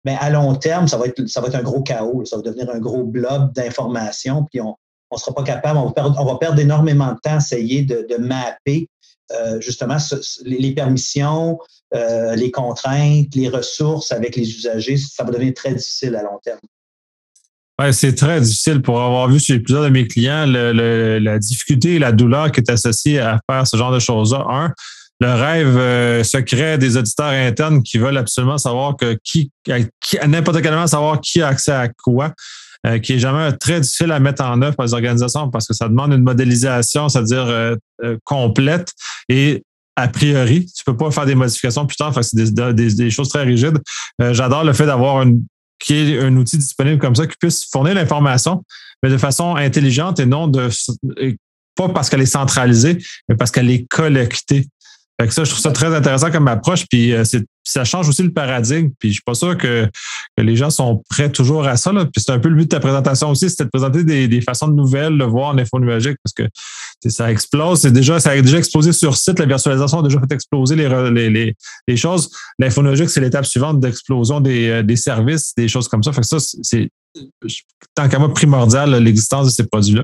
bien, 0.04 0.16
à 0.20 0.30
long 0.30 0.54
terme, 0.56 0.88
ça 0.88 0.96
va, 0.98 1.06
être, 1.06 1.20
un 1.54 1.62
gros 1.62 1.82
chaos. 1.82 2.24
Ça 2.24 2.36
va 2.36 2.42
devenir 2.42 2.70
un 2.70 2.78
gros 2.78 3.04
blob 3.04 3.52
d'informations, 3.52 4.44
puis 4.44 4.60
on 4.60 4.76
ne 5.12 5.16
sera 5.16 5.34
pas 5.34 5.44
capable, 5.44 5.78
on 5.78 5.86
va, 6.24 6.38
perdre, 6.38 6.58
énormément 6.58 7.12
de 7.12 7.18
temps 7.20 7.34
à 7.34 7.36
essayer 7.36 7.82
de, 7.82 8.06
de 8.08 8.16
mapper 8.16 8.88
euh, 9.32 9.60
justement 9.60 9.96
les, 10.44 10.72
permissions, 10.72 11.58
euh, 11.94 12.36
les 12.36 12.50
contraintes, 12.50 13.34
les 13.34 13.48
ressources 13.48 14.12
avec 14.12 14.36
les 14.36 14.48
usagers. 14.48 14.96
Ça 14.96 15.24
va 15.24 15.30
devenir 15.30 15.54
très 15.54 15.74
difficile 15.74 16.14
à 16.16 16.22
long 16.22 16.38
terme. 16.42 16.60
Ouais, 17.78 17.92
c'est 17.92 18.14
très 18.14 18.40
difficile 18.40 18.80
pour 18.80 19.02
avoir 19.02 19.28
vu 19.28 19.38
chez 19.38 19.58
plusieurs 19.58 19.84
de 19.84 19.90
mes 19.90 20.06
clients 20.06 20.46
la 20.46 21.38
difficulté 21.38 21.96
et 21.96 21.98
la 21.98 22.12
douleur 22.12 22.50
qui 22.50 22.60
est 22.60 22.70
associée 22.70 23.20
à 23.20 23.38
faire 23.50 23.66
ce 23.66 23.76
genre 23.76 23.92
de 23.92 23.98
choses-là. 23.98 24.46
Un, 24.48 24.72
le 25.20 25.32
rêve 25.32 25.76
euh, 25.76 26.24
secret 26.24 26.78
des 26.78 26.96
auditeurs 26.96 27.28
internes 27.28 27.82
qui 27.82 27.98
veulent 27.98 28.16
absolument 28.16 28.58
savoir 28.58 28.96
que 28.96 29.18
qui, 29.24 29.50
n'importe 30.26 30.62
quel 30.62 30.72
moment 30.72 30.86
savoir 30.86 31.20
qui 31.20 31.42
a 31.42 31.48
accès 31.48 31.72
à 31.72 31.88
quoi, 31.88 32.32
euh, 32.86 32.98
qui 32.98 33.14
est 33.14 33.18
jamais 33.18 33.52
très 33.52 33.80
difficile 33.80 34.12
à 34.12 34.20
mettre 34.20 34.44
en 34.44 34.60
œuvre 34.62 34.76
par 34.76 34.86
les 34.86 34.94
organisations 34.94 35.50
parce 35.50 35.66
que 35.66 35.74
ça 35.74 35.88
demande 35.88 36.12
une 36.12 36.22
modélisation, 36.22 37.08
c'est-à-dire 37.08 37.46
euh, 37.46 37.76
complète 38.24 38.92
et 39.28 39.62
a 39.98 40.08
priori, 40.08 40.66
tu 40.66 40.84
peux 40.84 40.96
pas 40.96 41.10
faire 41.10 41.24
des 41.24 41.34
modifications 41.34 41.86
plus 41.86 41.96
tard, 41.96 42.12
c'est 42.22 42.36
des, 42.52 42.94
des, 42.94 43.10
choses 43.10 43.30
très 43.30 43.44
rigides. 43.44 43.78
J'adore 44.20 44.62
le 44.62 44.74
fait 44.74 44.84
d'avoir 44.84 45.22
une 45.22 45.42
qui 45.78 45.94
est 45.94 46.18
un 46.20 46.36
outil 46.36 46.58
disponible 46.58 46.98
comme 46.98 47.14
ça 47.14 47.26
qui 47.26 47.36
puisse 47.38 47.68
fournir 47.70 47.94
l'information, 47.94 48.64
mais 49.02 49.10
de 49.10 49.18
façon 49.18 49.56
intelligente 49.56 50.20
et 50.20 50.26
non 50.26 50.48
de 50.48 50.70
pas 51.76 51.90
parce 51.90 52.08
qu'elle 52.08 52.22
est 52.22 52.26
centralisée, 52.26 52.98
mais 53.28 53.36
parce 53.36 53.50
qu'elle 53.50 53.70
est 53.70 53.86
collectée. 53.86 54.66
Fait 55.18 55.28
que 55.28 55.32
ça, 55.32 55.44
je 55.44 55.50
trouve 55.50 55.62
ça 55.62 55.72
très 55.72 55.94
intéressant 55.94 56.30
comme 56.30 56.46
approche. 56.46 56.84
Puis 56.90 57.14
euh, 57.14 57.24
ça 57.64 57.84
change 57.84 58.08
aussi 58.08 58.22
le 58.22 58.32
paradigme. 58.32 58.90
Puis 58.98 59.10
je 59.10 59.14
suis 59.14 59.22
pas 59.22 59.34
sûr 59.34 59.56
que, 59.56 59.88
les 60.38 60.56
gens 60.56 60.68
sont 60.68 61.02
prêts 61.08 61.30
toujours 61.30 61.66
à 61.66 61.76
ça. 61.76 61.92
Là. 61.92 62.04
Puis 62.04 62.22
c'est 62.22 62.32
un 62.32 62.38
peu 62.38 62.50
le 62.50 62.56
but 62.56 62.64
de 62.64 62.68
ta 62.68 62.80
présentation 62.80 63.30
aussi, 63.30 63.48
c'était 63.48 63.64
de 63.64 63.70
présenter 63.70 64.04
des, 64.04 64.40
façons 64.42 64.68
de 64.68 64.74
nouvelles, 64.74 65.16
de 65.16 65.24
voir 65.24 65.48
en 65.48 65.58
info 65.58 65.78
parce 65.80 66.34
que 66.34 67.08
ça 67.08 67.30
explose. 67.30 67.80
C'est 67.80 67.90
déjà, 67.90 68.20
ça 68.20 68.30
a 68.30 68.40
déjà 68.40 68.58
explosé 68.58 68.92
sur 68.92 69.16
site. 69.16 69.38
La 69.38 69.46
virtualisation 69.46 70.00
a 70.00 70.02
déjà 70.02 70.20
fait 70.20 70.34
exploser 70.34 70.76
les, 70.76 71.30
les, 71.30 71.54
les, 71.88 71.96
choses. 71.96 72.30
L'info 72.58 72.82
c'est 73.06 73.20
l'étape 73.20 73.46
suivante 73.46 73.80
d'explosion 73.80 74.40
des, 74.40 74.68
euh, 74.68 74.82
des 74.82 74.96
services, 74.96 75.54
des 75.56 75.68
choses 75.68 75.88
comme 75.88 76.02
ça. 76.02 76.12
Fait 76.12 76.20
que 76.20 76.26
ça, 76.26 76.36
c'est 76.38 76.90
tant 77.94 78.08
qu'à 78.08 78.18
moi 78.18 78.32
primordial, 78.32 78.94
l'existence 79.02 79.46
de 79.46 79.50
ces 79.50 79.66
produits-là. 79.66 80.02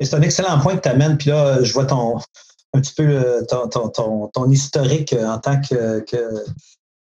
C'est 0.00 0.14
un 0.14 0.22
excellent 0.22 0.58
point 0.60 0.76
que 0.76 0.82
tu 0.82 0.88
amènes. 0.88 1.16
Puis 1.16 1.30
là, 1.30 1.62
je 1.62 1.72
vois 1.72 1.84
ton, 1.84 2.18
un 2.72 2.80
petit 2.80 2.94
peu 2.94 3.04
euh, 3.04 3.42
ton, 3.44 4.50
historique 4.50 5.12
euh, 5.12 5.26
en 5.26 5.38
tant 5.38 5.60
que, 5.60 6.04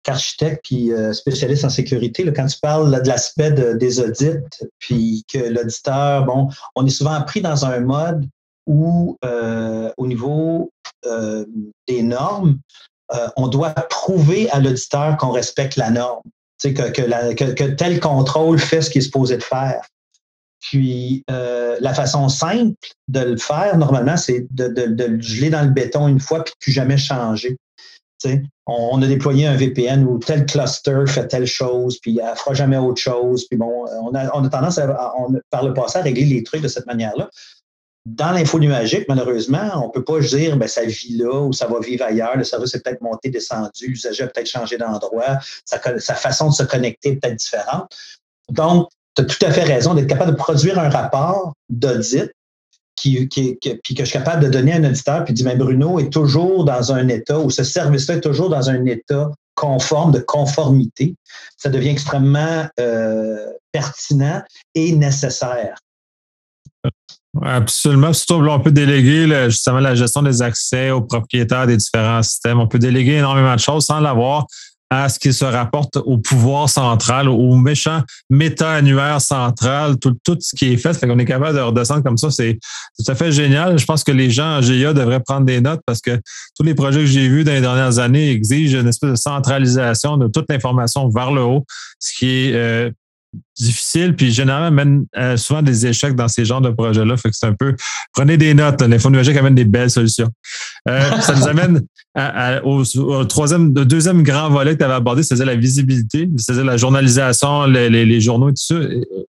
qu'architecte 0.04 0.62
puis 0.64 0.92
euh, 0.92 1.14
spécialiste 1.14 1.64
en 1.64 1.70
sécurité. 1.70 2.32
quand 2.34 2.48
tu 2.48 2.60
parles 2.60 3.02
de 3.02 3.08
l'aspect 3.08 3.52
des 3.52 4.00
audits, 4.00 4.40
puis 4.80 5.24
que 5.32 5.40
l'auditeur, 5.40 6.26
bon, 6.26 6.50
on 6.76 6.86
est 6.86 6.92
souvent 6.92 7.22
pris 7.22 7.42
dans 7.42 7.66
un 7.66 7.80
mode 7.80 8.28
où, 8.68 9.18
au 9.98 10.08
niveau 10.08 10.72
des 11.88 12.04
normes, 12.04 12.60
on 13.36 13.48
doit 13.48 13.72
prouver 13.72 14.50
à 14.52 14.60
l'auditeur 14.60 15.18
qu'on 15.18 15.32
respecte 15.32 15.76
la 15.76 15.90
norme. 15.90 16.22
Que, 16.64 16.70
que, 16.92 17.54
que, 17.54 17.64
tel 17.72 18.00
contrôle 18.00 18.60
fait 18.60 18.84
ce 18.84 18.92
qu'il 18.92 19.02
est 19.02 19.06
supposé 19.06 19.36
de 19.36 19.44
faire. 19.44 19.82
Puis 20.62 21.24
euh, 21.30 21.76
la 21.82 21.94
façon 21.94 22.30
simple 22.30 22.76
de 23.08 23.20
le 23.20 23.38
faire, 23.38 23.78
normalement, 23.78 24.16
c'est 24.16 24.46
de, 24.52 24.72
le 24.76 25.20
geler 25.20 25.50
dans 25.50 25.64
le 25.64 25.72
béton 25.72 26.08
une 26.08 26.20
fois 26.20 26.44
puis 26.44 26.54
de 26.54 26.58
plus 26.60 26.72
jamais 26.72 26.98
changer. 26.98 27.58
on, 28.68 29.02
a 29.02 29.08
déployé 29.08 29.48
un 29.48 29.56
VPN 29.56 30.06
où 30.06 30.20
tel 30.20 30.46
cluster 30.46 31.04
fait 31.08 31.28
telle 31.28 31.48
chose, 31.48 32.00
puis 32.00 32.20
elle 32.22 32.30
ne 32.30 32.36
fera 32.36 32.54
jamais 32.54 32.78
autre 32.78 33.02
chose. 33.02 33.48
Puis 33.48 33.58
bon, 33.58 33.86
on 34.04 34.14
a, 34.14 34.50
tendance 34.50 34.80
par 35.50 35.64
le 35.64 35.74
passé 35.74 35.98
à 35.98 36.04
régler 36.04 36.26
les 36.26 36.44
trucs 36.44 36.62
de 36.62 36.68
cette 36.68 36.86
manière-là. 36.86 37.30
Dans 38.06 38.32
l'info 38.32 38.60
nuagique, 38.60 39.06
malheureusement, 39.08 39.84
on 39.84 39.88
ne 39.88 39.92
peut 39.92 40.04
pas 40.04 40.20
dire 40.20 40.58
ben, 40.58 40.68
ça 40.68 40.84
vit 40.86 41.18
là 41.18 41.42
ou 41.42 41.54
ça 41.54 41.68
va 41.68 41.80
vivre 41.80 42.04
ailleurs. 42.04 42.36
Le 42.36 42.44
service 42.44 42.74
est 42.74 42.84
peut-être 42.84 43.02
monté, 43.02 43.30
descendu, 43.30 43.88
l'usager 43.88 44.24
a 44.24 44.28
peut-être 44.28 44.50
changé 44.50 44.78
d'endroit, 44.78 45.40
sa, 45.66 45.80
sa, 46.00 46.16
façon 46.16 46.50
de 46.50 46.54
se 46.54 46.64
connecter 46.64 47.10
est 47.10 47.16
peut-être 47.18 47.38
différente. 47.38 47.96
Donc, 48.50 48.90
tu 49.16 49.22
as 49.22 49.26
tout 49.26 49.46
à 49.46 49.52
fait 49.52 49.64
raison 49.64 49.94
d'être 49.94 50.08
capable 50.08 50.32
de 50.32 50.38
produire 50.38 50.80
un 50.80 50.90
rapport 50.90 51.54
d'audit 51.70 52.32
qui, 52.96 53.28
qui, 53.30 53.58
puis 53.84 53.96
que 53.96 54.04
je 54.04 54.10
suis 54.10 54.18
capable 54.20 54.44
de 54.44 54.50
donner 54.50 54.74
à 54.74 54.76
un 54.78 54.84
auditeur, 54.84 55.24
puis 55.26 55.34
dire, 55.34 55.46
mais 55.46 55.56
Bruno 55.56 56.00
est 56.00 56.12
toujours 56.12 56.66
dans 56.66 56.92
un 56.92 57.08
état, 57.08 57.40
ou 57.40 57.50
ce 57.50 57.64
service-là 57.64 58.16
est 58.16 58.22
toujours 58.22 58.50
dans 58.50 58.70
un 58.70 58.86
état 58.86 59.32
conforme, 59.56 60.12
de 60.12 60.20
conformité, 60.20 61.16
ça 61.58 61.70
devient 61.70 61.90
extrêmement 61.90 62.68
euh, 62.80 63.46
pertinent 63.72 64.42
et 64.76 64.94
nécessaire. 64.94 65.78
Absolument. 67.42 68.12
Surtout, 68.12 68.46
on 68.46 68.60
peut 68.60 68.72
déléguer 68.72 69.50
justement 69.50 69.80
la 69.80 69.96
gestion 69.96 70.22
des 70.22 70.42
accès 70.42 70.92
aux 70.92 71.02
propriétaires 71.02 71.66
des 71.66 71.78
différents 71.78 72.24
systèmes. 72.24 72.60
On 72.60 72.68
peut 72.68 72.80
déléguer 72.80 73.14
énormément 73.14 73.56
de 73.56 73.60
choses 73.60 73.86
sans 73.86 74.00
l'avoir 74.00 74.48
à 74.92 75.08
ce 75.08 75.18
qui 75.18 75.32
se 75.32 75.46
rapporte 75.46 75.96
au 75.96 76.18
pouvoir 76.18 76.68
central, 76.68 77.30
au 77.30 77.56
méchant 77.56 78.02
méta-annuaire 78.30 79.22
central, 79.22 79.98
tout, 79.98 80.18
tout 80.22 80.38
ce 80.42 80.54
qui 80.54 80.74
est 80.74 80.78
fait. 80.78 80.94
Fait 80.94 81.08
qu'on 81.08 81.18
est 81.18 81.26
capable 81.26 81.56
de 81.56 81.62
redescendre 81.62 82.04
comme 82.04 82.18
ça. 82.18 82.30
C'est 82.30 82.60
tout 83.00 83.10
à 83.10 83.16
fait 83.16 83.32
génial. 83.32 83.80
Je 83.80 83.86
pense 83.86 84.04
que 84.04 84.12
les 84.12 84.30
gens 84.30 84.58
en 84.58 84.62
GIA 84.62 84.92
devraient 84.92 85.22
prendre 85.22 85.46
des 85.46 85.62
notes 85.62 85.80
parce 85.86 86.02
que 86.02 86.20
tous 86.58 86.64
les 86.64 86.76
projets 86.76 87.00
que 87.00 87.06
j'ai 87.06 87.30
vus 87.30 87.46
dans 87.46 87.54
les 87.54 87.62
dernières 87.62 88.00
années 88.00 88.32
exigent 88.32 88.82
une 88.82 88.90
espèce 88.90 89.12
de 89.12 89.16
centralisation 89.16 90.18
de 90.18 90.28
toute 90.28 90.46
l'information 90.50 91.08
vers 91.08 91.32
le 91.32 91.42
haut, 91.42 91.66
ce 91.98 92.14
qui 92.14 92.28
est 92.28 92.54
euh, 92.54 92.92
difficile, 93.58 94.16
puis 94.16 94.32
généralement 94.32 94.72
mène 94.72 95.06
euh, 95.18 95.38
souvent 95.38 95.62
des 95.62 95.86
échecs 95.86 96.16
dans 96.16 96.28
ces 96.28 96.44
genres 96.44 96.62
de 96.62 96.70
projets-là. 96.70 97.16
Fait 97.16 97.30
que 97.30 97.36
c'est 97.36 97.48
un 97.48 97.54
peu 97.54 97.76
prenez 98.14 98.36
des 98.36 98.54
notes. 98.54 98.82
L'info 98.82 99.10
numérique 99.10 99.38
amène 99.38 99.56
des 99.56 99.66
belles 99.66 99.90
solutions. 99.90 100.30
Euh, 100.90 101.22
ça 101.22 101.36
nous 101.36 101.48
amène 101.48 101.82
au, 102.16 103.26
troisième, 103.26 103.68
au 103.70 103.86
deuxième 103.86 104.24
grand 104.24 104.50
volet 104.50 104.74
que 104.74 104.80
tu 104.80 104.84
avais 104.84 104.94
abordé, 104.94 105.24
c'est-à-dire 105.24 105.46
la 105.46 105.56
visibilité, 105.56 106.30
c'est-à-dire 106.38 106.66
la 106.66 106.78
journalisation, 106.78 107.66
les, 107.66 108.22
journaux 108.22 108.50
et 108.50 108.54
tout 108.54 108.64
ça, 108.64 108.76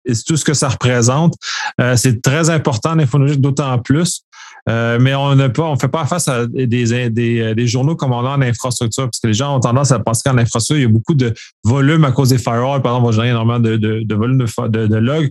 et, 0.04 0.12
tout 0.26 0.36
ce 0.36 0.44
que 0.44 0.54
ça 0.54 0.68
représente. 0.68 1.34
Euh, 1.80 1.96
c'est 1.96 2.20
très 2.20 2.50
important 2.50 2.94
l'info 2.94 3.18
numérique, 3.18 3.40
d'autant 3.40 3.78
plus. 3.78 4.22
Euh, 4.68 4.98
mais 5.00 5.14
on 5.14 5.34
ne 5.34 5.48
pas, 5.48 5.64
on 5.64 5.76
fait 5.76 5.88
pas 5.88 6.06
face 6.06 6.28
à 6.28 6.46
des, 6.46 6.66
des, 6.66 7.10
des, 7.54 7.66
journaux 7.66 7.96
comme 7.96 8.12
on 8.12 8.24
a 8.24 8.30
en 8.30 8.42
infrastructure, 8.42 9.04
parce 9.04 9.18
que 9.18 9.26
les 9.26 9.34
gens 9.34 9.56
ont 9.56 9.60
tendance 9.60 9.90
à 9.90 9.98
penser 9.98 10.22
qu'en 10.24 10.38
infrastructure, 10.38 10.76
il 10.76 10.82
y 10.82 10.84
a 10.84 10.88
beaucoup 10.88 11.14
de 11.14 11.34
volume 11.64 12.04
à 12.04 12.12
cause 12.12 12.28
des 12.28 12.38
firewalls. 12.38 12.82
Par 12.82 12.96
exemple, 12.96 13.14
on 13.14 13.16
va 13.16 13.26
énormément 13.26 13.58
de, 13.58 13.76
de, 13.76 14.02
de 14.04 14.14
volume 14.14 14.38
de, 14.38 14.86
de, 14.86 14.96
logs. 14.96 15.30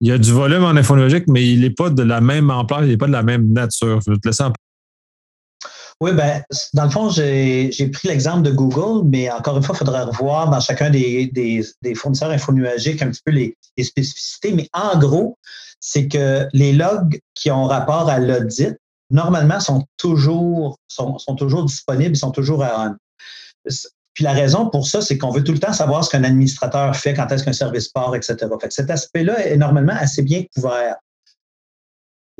Il 0.00 0.08
y 0.08 0.12
a 0.12 0.18
du 0.18 0.32
volume 0.32 0.64
en 0.64 0.70
infonologique, 0.70 1.24
mais 1.28 1.46
il 1.46 1.60
n'est 1.60 1.70
pas 1.70 1.90
de 1.90 2.02
la 2.02 2.22
même 2.22 2.50
ampleur, 2.50 2.82
il 2.82 2.88
n'est 2.88 2.96
pas 2.96 3.06
de 3.06 3.12
la 3.12 3.22
même 3.22 3.52
nature. 3.52 4.00
Je 4.06 4.12
vais 4.12 4.18
te 4.18 4.28
laisser 4.28 4.44
en 4.44 4.52
oui, 6.00 6.12
ben, 6.14 6.42
dans 6.72 6.84
le 6.84 6.90
fond, 6.90 7.10
j'ai 7.10 7.90
pris 7.92 8.08
l'exemple 8.08 8.42
de 8.42 8.50
Google, 8.50 9.06
mais 9.06 9.30
encore 9.30 9.58
une 9.58 9.62
fois, 9.62 9.74
il 9.74 9.78
faudrait 9.78 10.02
revoir 10.02 10.48
dans 10.48 10.60
chacun 10.60 10.88
des, 10.88 11.26
des, 11.26 11.62
des 11.82 11.94
fournisseurs 11.94 12.30
infonuagiques 12.30 13.02
un 13.02 13.10
petit 13.10 13.20
peu 13.22 13.32
les, 13.32 13.56
spécificités. 13.82 14.52
Mais 14.52 14.68
en 14.72 14.98
gros, 14.98 15.38
c'est 15.78 16.08
que 16.08 16.48
les 16.54 16.72
logs 16.72 17.20
qui 17.34 17.50
ont 17.50 17.64
rapport 17.64 18.08
à 18.08 18.18
l'audit, 18.18 18.76
normalement, 19.10 19.60
sont 19.60 19.84
toujours, 19.98 20.78
sont, 20.88 21.18
sont, 21.18 21.34
toujours 21.34 21.64
disponibles, 21.64 22.16
sont 22.16 22.30
toujours 22.30 22.64
à 22.64 22.86
on. 22.88 22.96
Puis 24.14 24.24
la 24.24 24.32
raison 24.32 24.70
pour 24.70 24.86
ça, 24.86 25.02
c'est 25.02 25.18
qu'on 25.18 25.30
veut 25.30 25.44
tout 25.44 25.52
le 25.52 25.58
temps 25.58 25.72
savoir 25.72 26.04
ce 26.04 26.10
qu'un 26.10 26.24
administrateur 26.24 26.96
fait, 26.96 27.12
quand 27.12 27.30
est-ce 27.30 27.44
qu'un 27.44 27.52
service 27.52 27.88
part, 27.88 28.16
etc. 28.16 28.36
Fait 28.60 28.72
cet 28.72 28.90
aspect-là 28.90 29.46
est 29.46 29.56
normalement 29.56 29.94
assez 29.98 30.22
bien 30.22 30.44
couvert. 30.54 30.96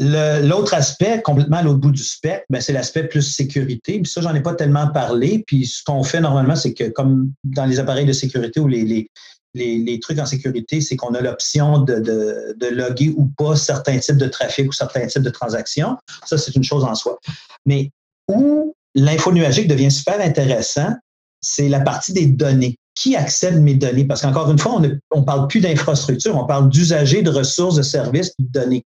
L'autre 0.02 0.72
aspect, 0.72 1.20
complètement 1.20 1.58
à 1.58 1.62
l'autre 1.62 1.80
bout 1.80 1.90
du 1.90 2.02
spectre, 2.02 2.46
ben, 2.48 2.62
c'est 2.62 2.72
l'aspect 2.72 3.04
plus 3.04 3.20
sécurité. 3.20 4.00
Puis 4.00 4.10
ça, 4.10 4.22
j'en 4.22 4.34
ai 4.34 4.40
pas 4.40 4.54
tellement 4.54 4.88
parlé. 4.88 5.44
Puis 5.46 5.66
ce 5.66 5.82
qu'on 5.84 6.02
fait 6.02 6.20
normalement, 6.20 6.56
c'est 6.56 6.72
que 6.72 6.84
comme 6.88 7.32
dans 7.44 7.66
les 7.66 7.80
appareils 7.80 8.06
de 8.06 8.14
sécurité 8.14 8.60
ou 8.60 8.66
les, 8.66 8.82
les, 8.82 9.10
les, 9.54 10.00
trucs 10.00 10.18
en 10.18 10.24
sécurité, 10.24 10.80
c'est 10.80 10.96
qu'on 10.96 11.12
a 11.12 11.20
l'option 11.20 11.80
de, 11.80 11.96
de, 11.96 12.56
de, 12.56 12.66
loguer 12.68 13.12
ou 13.14 13.26
pas 13.36 13.56
certains 13.56 13.98
types 13.98 14.16
de 14.16 14.26
trafic 14.26 14.70
ou 14.70 14.72
certains 14.72 15.06
types 15.06 15.22
de 15.22 15.30
transactions. 15.30 15.98
Ça, 16.24 16.38
c'est 16.38 16.56
une 16.56 16.64
chose 16.64 16.84
en 16.84 16.94
soi. 16.94 17.18
Mais 17.66 17.90
où 18.26 18.74
l'info 18.94 19.32
nuagique 19.32 19.68
devient 19.68 19.90
super 19.90 20.18
intéressant, 20.22 20.94
c'est 21.42 21.68
la 21.68 21.80
partie 21.80 22.14
des 22.14 22.24
données. 22.26 22.76
Qui 22.94 23.16
accède 23.16 23.60
mes 23.60 23.74
données? 23.74 24.06
Parce 24.06 24.22
qu'encore 24.22 24.50
une 24.50 24.58
fois, 24.58 24.80
on 25.10 25.20
ne 25.20 25.24
parle 25.24 25.46
plus 25.46 25.60
d'infrastructure, 25.60 26.36
on 26.36 26.46
parle 26.46 26.70
d'usagers, 26.70 27.22
de 27.22 27.30
ressources, 27.30 27.76
de 27.76 27.82
services, 27.82 28.32
de 28.38 28.46
données. 28.48 28.84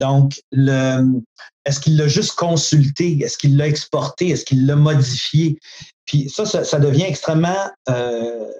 Donc, 0.00 0.40
est-ce 0.52 1.80
qu'il 1.80 1.96
l'a 1.96 2.08
juste 2.08 2.34
consulté? 2.36 3.18
Est-ce 3.22 3.36
qu'il 3.36 3.56
l'a 3.56 3.66
exporté? 3.66 4.30
Est-ce 4.30 4.44
qu'il 4.44 4.66
l'a 4.66 4.76
modifié? 4.76 5.58
Puis 6.04 6.30
ça, 6.30 6.46
ça, 6.46 6.78
devient 6.78 7.04
extrêmement... 7.04 7.70
Euh, 7.88 8.50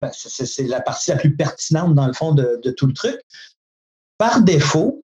ben, 0.00 0.10
c'est 0.12 0.64
la 0.64 0.80
partie 0.80 1.10
la 1.10 1.16
plus 1.16 1.34
pertinente, 1.34 1.94
dans 1.94 2.06
le 2.06 2.12
fond, 2.12 2.32
de, 2.32 2.58
tout 2.76 2.86
le 2.86 2.92
truc. 2.92 3.16
Par 4.18 4.42
défaut, 4.42 5.02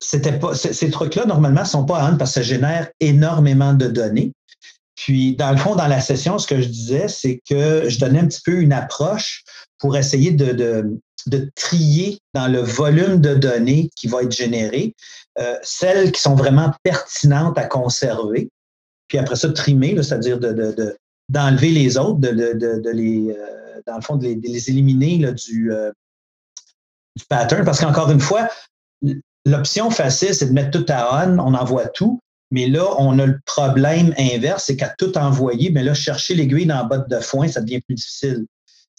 c'était 0.00 0.38
pas, 0.38 0.54
ces, 0.54 0.90
trucs-là, 0.90 1.24
normalement, 1.24 1.62
ne 1.62 1.66
sont 1.66 1.84
pas 1.84 2.02
à 2.02 2.12
parce 2.12 2.30
que 2.30 2.34
ça 2.34 2.42
génère 2.42 2.90
énormément 3.00 3.74
de 3.74 3.88
données. 3.88 4.32
Puis, 4.94 5.34
dans 5.34 5.50
le 5.50 5.56
fond, 5.56 5.74
dans 5.74 5.86
la 5.86 6.00
session, 6.00 6.38
ce 6.38 6.46
que 6.46 6.60
je 6.60 6.68
disais, 6.68 7.08
c'est 7.08 7.40
que 7.48 7.88
je 7.88 7.98
donnais 7.98 8.20
un 8.20 8.26
petit 8.26 8.42
peu 8.44 8.60
une 8.60 8.72
approche 8.72 9.42
pour 9.78 9.96
essayer 9.96 10.30
de 10.30 11.00
trier 11.54 12.18
dans 12.34 12.48
le 12.48 12.60
volume 12.60 13.20
de 13.20 13.34
données 13.34 13.90
qui 13.96 14.08
va 14.08 14.22
être 14.22 14.32
généré, 14.32 14.94
euh, 15.38 15.56
celles 15.62 16.12
qui 16.12 16.20
sont 16.20 16.34
vraiment 16.34 16.72
pertinentes 16.82 17.58
à 17.58 17.64
conserver, 17.64 18.50
puis 19.08 19.18
après 19.18 19.36
ça, 19.36 19.50
trimer, 19.50 19.94
c'est-à-dire 20.02 20.38
de, 20.38 20.96
d'enlever 21.28 21.70
les 21.70 21.98
autres, 21.98 22.18
de, 22.18 22.30
les, 22.90 23.30
euh, 23.30 23.80
dans 23.86 23.96
le 23.96 24.02
fond, 24.02 24.16
de 24.16 24.24
les, 24.24 24.70
éliminer 24.70 25.24
euh, 25.24 25.32
du 25.32 27.24
pattern. 27.28 27.64
Parce 27.64 27.80
qu'encore 27.80 28.10
une 28.10 28.20
fois, 28.20 28.48
l'option 29.44 29.90
facile, 29.90 30.34
c'est 30.34 30.46
de 30.46 30.52
mettre 30.52 30.70
tout 30.70 30.86
à 30.88 31.26
on, 31.26 31.38
on 31.38 31.54
envoie 31.54 31.88
tout. 31.88 32.20
Mais 32.50 32.68
là, 32.68 32.86
on 32.98 33.18
a 33.18 33.26
le 33.26 33.40
problème 33.46 34.14
inverse, 34.18 34.64
c'est 34.66 34.76
qu'à 34.76 34.94
tout 34.98 35.16
envoyer, 35.16 35.70
mais 35.70 35.82
là, 35.82 35.94
chercher 35.94 36.34
l'aiguille 36.34 36.66
dans 36.66 36.76
la 36.76 36.84
botte 36.84 37.08
de 37.08 37.18
foin, 37.18 37.48
ça 37.48 37.62
devient 37.62 37.80
plus 37.80 37.94
difficile 37.94 38.46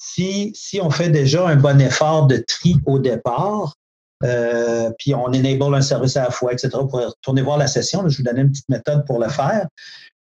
si, 0.04 0.80
on 0.82 0.90
fait 0.90 1.10
déjà 1.10 1.48
un 1.48 1.56
bon 1.56 1.80
effort 1.82 2.28
de 2.28 2.38
tri 2.38 2.76
au 2.86 3.00
départ, 3.00 3.76
euh, 4.24 4.92
puis 5.00 5.14
on 5.14 5.26
enable 5.26 5.76
un 5.76 5.82
service 5.82 6.18
à 6.18 6.24
la 6.24 6.32
fois, 6.32 6.54
etc., 6.54 6.70
pour 6.72 7.00
retourner 7.00 7.42
voir 7.42 7.58
la 7.58 7.68
session, 7.68 8.08
je 8.08 8.18
vous 8.18 8.24
donne 8.24 8.38
une 8.38 8.52
petite 8.52 8.70
méthode 8.70 9.06
pour 9.06 9.20
le 9.20 9.30
faire. 9.30 9.68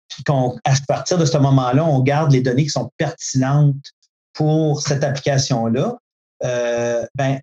Puis 0.09 0.23
à 0.65 0.73
partir 0.88 1.17
de 1.17 1.25
ce 1.25 1.38
moment-là, 1.38 1.85
on 1.85 2.00
garde 2.00 2.31
les 2.31 2.41
données 2.41 2.63
qui 2.63 2.69
sont 2.69 2.91
pertinentes 2.97 3.75
pour 4.33 4.81
cette 4.81 5.03
application-là. 5.03 5.97
Euh, 6.43 7.05
ben, 7.15 7.39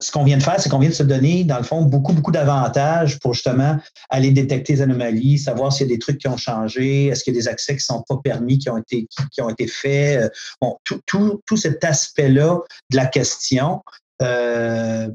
ce 0.00 0.10
qu'on 0.10 0.24
vient 0.24 0.38
de 0.38 0.42
faire, 0.42 0.58
c'est 0.58 0.68
qu'on 0.70 0.78
vient 0.78 0.88
de 0.88 0.94
se 0.94 1.02
donner, 1.02 1.44
dans 1.44 1.58
le 1.58 1.62
fond, 1.62 1.82
beaucoup, 1.82 2.12
beaucoup 2.12 2.32
d'avantages 2.32 3.18
pour 3.18 3.34
justement 3.34 3.76
aller 4.08 4.30
détecter 4.30 4.74
les 4.74 4.82
anomalies, 4.82 5.38
savoir 5.38 5.72
s'il 5.72 5.88
y 5.88 5.90
a 5.90 5.94
des 5.94 5.98
trucs 5.98 6.18
qui 6.18 6.28
ont 6.28 6.38
changé, 6.38 7.06
est-ce 7.06 7.22
qu'il 7.22 7.34
y 7.34 7.36
a 7.36 7.40
des 7.40 7.48
accès 7.48 7.74
qui 7.74 7.82
ne 7.92 7.96
sont 7.96 8.02
pas 8.08 8.16
permis, 8.24 8.58
qui 8.58 8.70
ont 8.70 8.78
été, 8.78 9.06
qui, 9.30 9.42
ont 9.42 9.50
été 9.50 9.66
faits. 9.66 10.22
Euh, 10.22 10.28
bon, 10.60 10.76
tout, 10.84 11.00
tout, 11.06 11.42
tout 11.46 11.56
cet 11.56 11.84
aspect-là 11.84 12.60
de 12.90 12.96
la 12.96 13.06
question, 13.06 13.82
euh, 14.22 15.08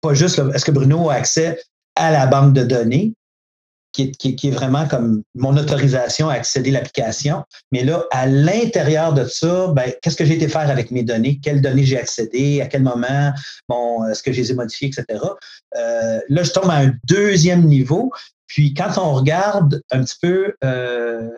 pas 0.00 0.14
juste 0.14 0.40
est-ce 0.54 0.64
que 0.64 0.70
Bruno 0.70 1.10
a 1.10 1.14
accès 1.14 1.60
à 1.96 2.10
la 2.10 2.26
banque 2.26 2.54
de 2.54 2.62
données, 2.62 3.14
qui 3.94 4.38
est, 4.42 4.50
vraiment 4.50 4.86
comme 4.88 5.22
mon 5.34 5.56
autorisation 5.56 6.28
à 6.28 6.34
accéder 6.34 6.70
à 6.70 6.74
l'application. 6.74 7.44
Mais 7.70 7.84
là, 7.84 8.04
à 8.10 8.26
l'intérieur 8.26 9.12
de 9.14 9.24
ça, 9.24 9.68
ben, 9.68 9.92
qu'est-ce 10.02 10.16
que 10.16 10.24
j'ai 10.24 10.34
été 10.34 10.48
faire 10.48 10.68
avec 10.68 10.90
mes 10.90 11.04
données? 11.04 11.38
Quelles 11.42 11.60
données 11.60 11.84
j'ai 11.84 11.98
accédé? 11.98 12.60
À 12.60 12.66
quel 12.66 12.82
moment? 12.82 13.32
Bon, 13.68 14.06
est-ce 14.08 14.22
que 14.22 14.32
je 14.32 14.40
les 14.40 14.50
ai 14.50 14.54
modifiées, 14.54 14.88
etc. 14.88 15.20
Euh, 15.76 16.20
là, 16.28 16.42
je 16.42 16.50
tombe 16.50 16.70
à 16.70 16.78
un 16.78 16.92
deuxième 17.04 17.64
niveau. 17.64 18.12
Puis 18.48 18.74
quand 18.74 18.98
on 18.98 19.14
regarde 19.14 19.80
un 19.90 20.02
petit 20.02 20.16
peu 20.20 20.54
euh, 20.64 21.28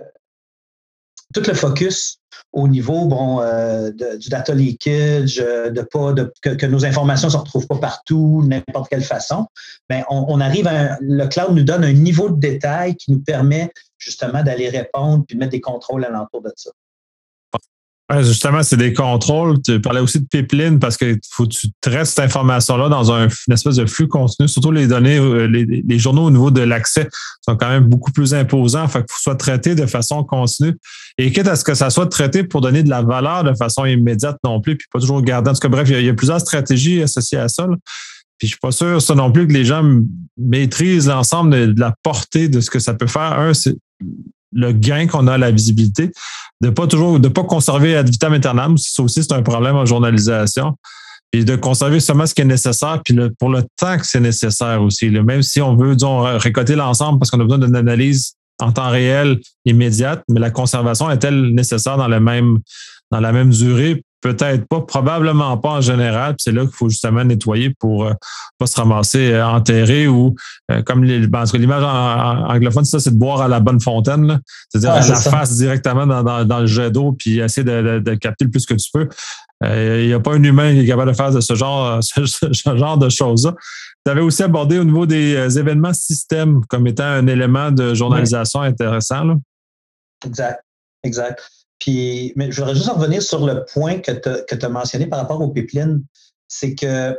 tout 1.36 1.48
le 1.48 1.54
focus 1.54 2.18
au 2.52 2.66
niveau 2.68 3.42
euh, 3.42 3.90
du 3.90 4.28
data 4.30 4.54
leakage, 4.54 5.38
euh, 5.38 5.70
de 5.70 5.82
pas 5.82 6.14
que, 6.40 6.66
nos 6.66 6.86
informations 6.86 7.28
ne 7.28 7.32
se 7.32 7.36
retrouvent 7.36 7.66
pas 7.66 7.78
partout, 7.78 8.42
n'importe 8.46 8.88
quelle 8.88 9.02
façon, 9.02 9.46
ben 9.88 10.04
on, 10.08 10.40
arrive 10.40 10.66
à 10.66 10.96
le 11.00 11.26
cloud 11.26 11.54
nous 11.54 11.64
donne 11.64 11.84
un 11.84 11.92
niveau 11.92 12.30
de 12.30 12.40
détail 12.40 12.96
qui 12.96 13.12
nous 13.12 13.20
permet 13.20 13.70
justement 13.98 14.42
d'aller 14.42 14.70
répondre 14.70 15.24
puis 15.26 15.36
de 15.36 15.40
mettre 15.40 15.52
des 15.52 15.60
contrôles 15.60 16.04
alentour 16.04 16.42
de 16.42 16.52
ça 16.56 16.70
justement, 18.20 18.62
c'est 18.62 18.76
des 18.76 18.92
contrôles. 18.92 19.60
Tu 19.62 19.80
parlais 19.80 20.00
aussi 20.00 20.20
de 20.20 20.26
pipeline 20.26 20.78
parce 20.78 20.96
qu'il 20.96 21.18
faut 21.30 21.44
que 21.44 21.50
tu 21.50 21.68
traites 21.80 22.06
cette 22.06 22.20
information-là 22.20 22.88
dans 22.88 23.10
un, 23.10 23.26
une 23.26 23.54
espèce 23.54 23.76
de 23.76 23.86
flux 23.86 24.06
continu. 24.06 24.46
Surtout 24.46 24.70
les 24.70 24.86
données, 24.86 25.18
euh, 25.18 25.46
les, 25.46 25.98
journaux 25.98 26.24
au 26.24 26.30
niveau 26.30 26.52
de 26.52 26.60
l'accès 26.60 27.08
sont 27.44 27.56
quand 27.56 27.68
même 27.68 27.84
beaucoup 27.84 28.12
plus 28.12 28.32
imposants. 28.32 28.86
Fait 28.86 29.00
qu'il 29.00 29.06
faut 29.08 29.16
que 29.16 29.22
soit 29.22 29.34
traité 29.34 29.74
de 29.74 29.86
façon 29.86 30.22
continue. 30.22 30.76
Et 31.18 31.32
quitte 31.32 31.48
à 31.48 31.56
ce 31.56 31.64
que 31.64 31.74
ça 31.74 31.90
soit 31.90 32.06
traité 32.06 32.44
pour 32.44 32.60
donner 32.60 32.84
de 32.84 32.90
la 32.90 33.02
valeur 33.02 33.42
de 33.42 33.54
façon 33.54 33.84
immédiate 33.84 34.36
non 34.44 34.60
plus, 34.60 34.76
puis 34.76 34.86
pas 34.92 35.00
toujours 35.00 35.20
garder. 35.22 35.50
En 35.50 35.54
tout 35.54 35.60
cas, 35.60 35.68
bref, 35.68 35.88
il 35.90 36.04
y 36.04 36.08
a, 36.08 36.14
plusieurs 36.14 36.40
stratégies 36.40 37.02
associées 37.02 37.38
à 37.38 37.48
ça. 37.48 37.66
Puis 38.38 38.48
je 38.48 38.52
suis 38.52 38.60
pas 38.60 38.70
sûr 38.70 39.00
ça 39.00 39.14
non 39.14 39.32
plus 39.32 39.48
que 39.48 39.52
les 39.52 39.64
gens 39.64 39.82
maîtrisent 40.36 41.08
l'ensemble 41.08 41.50
de, 41.50 41.66
de, 41.72 41.80
la 41.80 41.94
portée 42.02 42.48
de 42.48 42.60
ce 42.60 42.70
que 42.70 42.78
ça 42.78 42.94
peut 42.94 43.06
faire. 43.06 43.38
Un, 43.38 43.54
c'est 43.54 43.74
le 44.52 44.72
gain 44.72 45.06
qu'on 45.06 45.26
a 45.26 45.34
à 45.34 45.38
la 45.38 45.50
visibilité, 45.50 46.10
de 46.60 46.70
pas 46.70 46.86
toujours, 46.86 47.20
de 47.20 47.28
pas 47.28 47.44
conserver 47.44 47.96
ad 47.96 48.08
vitam 48.08 48.32
aeternam, 48.32 48.78
ça 48.78 49.02
aussi 49.02 49.22
c'est 49.22 49.32
un 49.32 49.42
problème 49.42 49.76
en 49.76 49.84
journalisation, 49.84 50.76
puis 51.30 51.44
de 51.44 51.56
conserver 51.56 52.00
seulement 52.00 52.26
ce 52.26 52.34
qui 52.34 52.42
est 52.42 52.46
nécessaire, 52.46 53.00
puis 53.04 53.16
pour 53.38 53.50
le 53.50 53.62
temps 53.76 53.98
que 53.98 54.06
c'est 54.06 54.20
nécessaire 54.20 54.80
aussi. 54.82 55.10
même 55.10 55.42
si 55.42 55.60
on 55.60 55.76
veut, 55.76 55.94
disons, 55.94 56.22
récolter 56.38 56.76
l'ensemble 56.76 57.18
parce 57.18 57.30
qu'on 57.30 57.40
a 57.40 57.44
besoin 57.44 57.58
d'une 57.58 57.76
analyse 57.76 58.34
en 58.58 58.72
temps 58.72 58.90
réel 58.90 59.40
immédiate, 59.64 60.22
mais 60.28 60.40
la 60.40 60.50
conservation 60.50 61.10
est-elle 61.10 61.54
nécessaire 61.54 61.96
dans 61.96 62.08
le 62.08 62.20
même 62.20 62.58
dans 63.10 63.20
la 63.20 63.32
même 63.32 63.50
durée? 63.50 64.02
Peut-être 64.26 64.66
pas, 64.66 64.80
probablement 64.80 65.56
pas 65.58 65.70
en 65.70 65.80
général. 65.80 66.34
C'est 66.38 66.52
là 66.52 66.62
qu'il 66.62 66.74
faut 66.74 66.88
justement 66.88 67.24
nettoyer 67.24 67.70
pour 67.78 68.06
ne 68.06 68.12
pas 68.58 68.66
se 68.66 68.76
ramasser 68.76 69.40
enterré 69.40 70.08
ou 70.08 70.34
comme 70.84 71.04
les, 71.04 71.26
ben, 71.26 71.44
l'image 71.54 71.84
anglophone, 71.84 72.84
ça, 72.84 72.98
c'est 72.98 73.12
de 73.12 73.18
boire 73.18 73.42
à 73.42 73.48
la 73.48 73.60
bonne 73.60 73.80
fontaine. 73.80 74.40
C'est-à-dire 74.68 75.08
la 75.08 75.20
face 75.20 75.56
directement 75.56 76.06
dans, 76.06 76.60
le 76.60 76.66
jet 76.66 76.90
d'eau 76.90 77.12
puis 77.12 77.38
essayer 77.38 77.64
de, 77.64 78.14
capter 78.14 78.44
le 78.44 78.50
plus 78.50 78.66
que 78.66 78.74
tu 78.74 78.90
peux. 78.92 79.08
Il 79.64 80.06
n'y 80.06 80.12
a 80.12 80.20
pas 80.20 80.34
un 80.34 80.42
humain 80.42 80.72
qui 80.72 80.80
est 80.80 80.86
capable 80.86 81.12
de 81.12 81.16
faire 81.16 81.30
de 81.30 81.40
ce 81.40 81.54
genre, 81.54 81.98
ce 82.02 82.76
genre 82.76 82.98
de 82.98 83.08
choses-là. 83.08 83.54
Tu 84.04 84.10
avais 84.10 84.20
aussi 84.20 84.42
abordé 84.44 84.78
au 84.78 84.84
niveau 84.84 85.04
des 85.04 85.34
euh, 85.34 85.48
événements 85.50 85.92
système 85.92 86.64
comme 86.68 86.86
étant 86.86 87.04
un 87.04 87.26
élément 87.26 87.72
de 87.72 87.92
journalisation 87.92 88.60
intéressant. 88.60 89.24
Là. 89.24 89.34
Exact, 90.24 90.62
exact. 91.02 91.50
Puis, 91.78 92.32
mais 92.36 92.50
je 92.50 92.60
voudrais 92.60 92.74
juste 92.74 92.88
revenir 92.88 93.22
sur 93.22 93.44
le 93.46 93.64
point 93.64 93.98
que 93.98 94.12
tu 94.12 94.64
as 94.64 94.68
mentionné 94.68 95.06
par 95.06 95.20
rapport 95.20 95.40
aux 95.40 95.48
pipelines. 95.48 96.02
C'est 96.48 96.74
que 96.74 97.18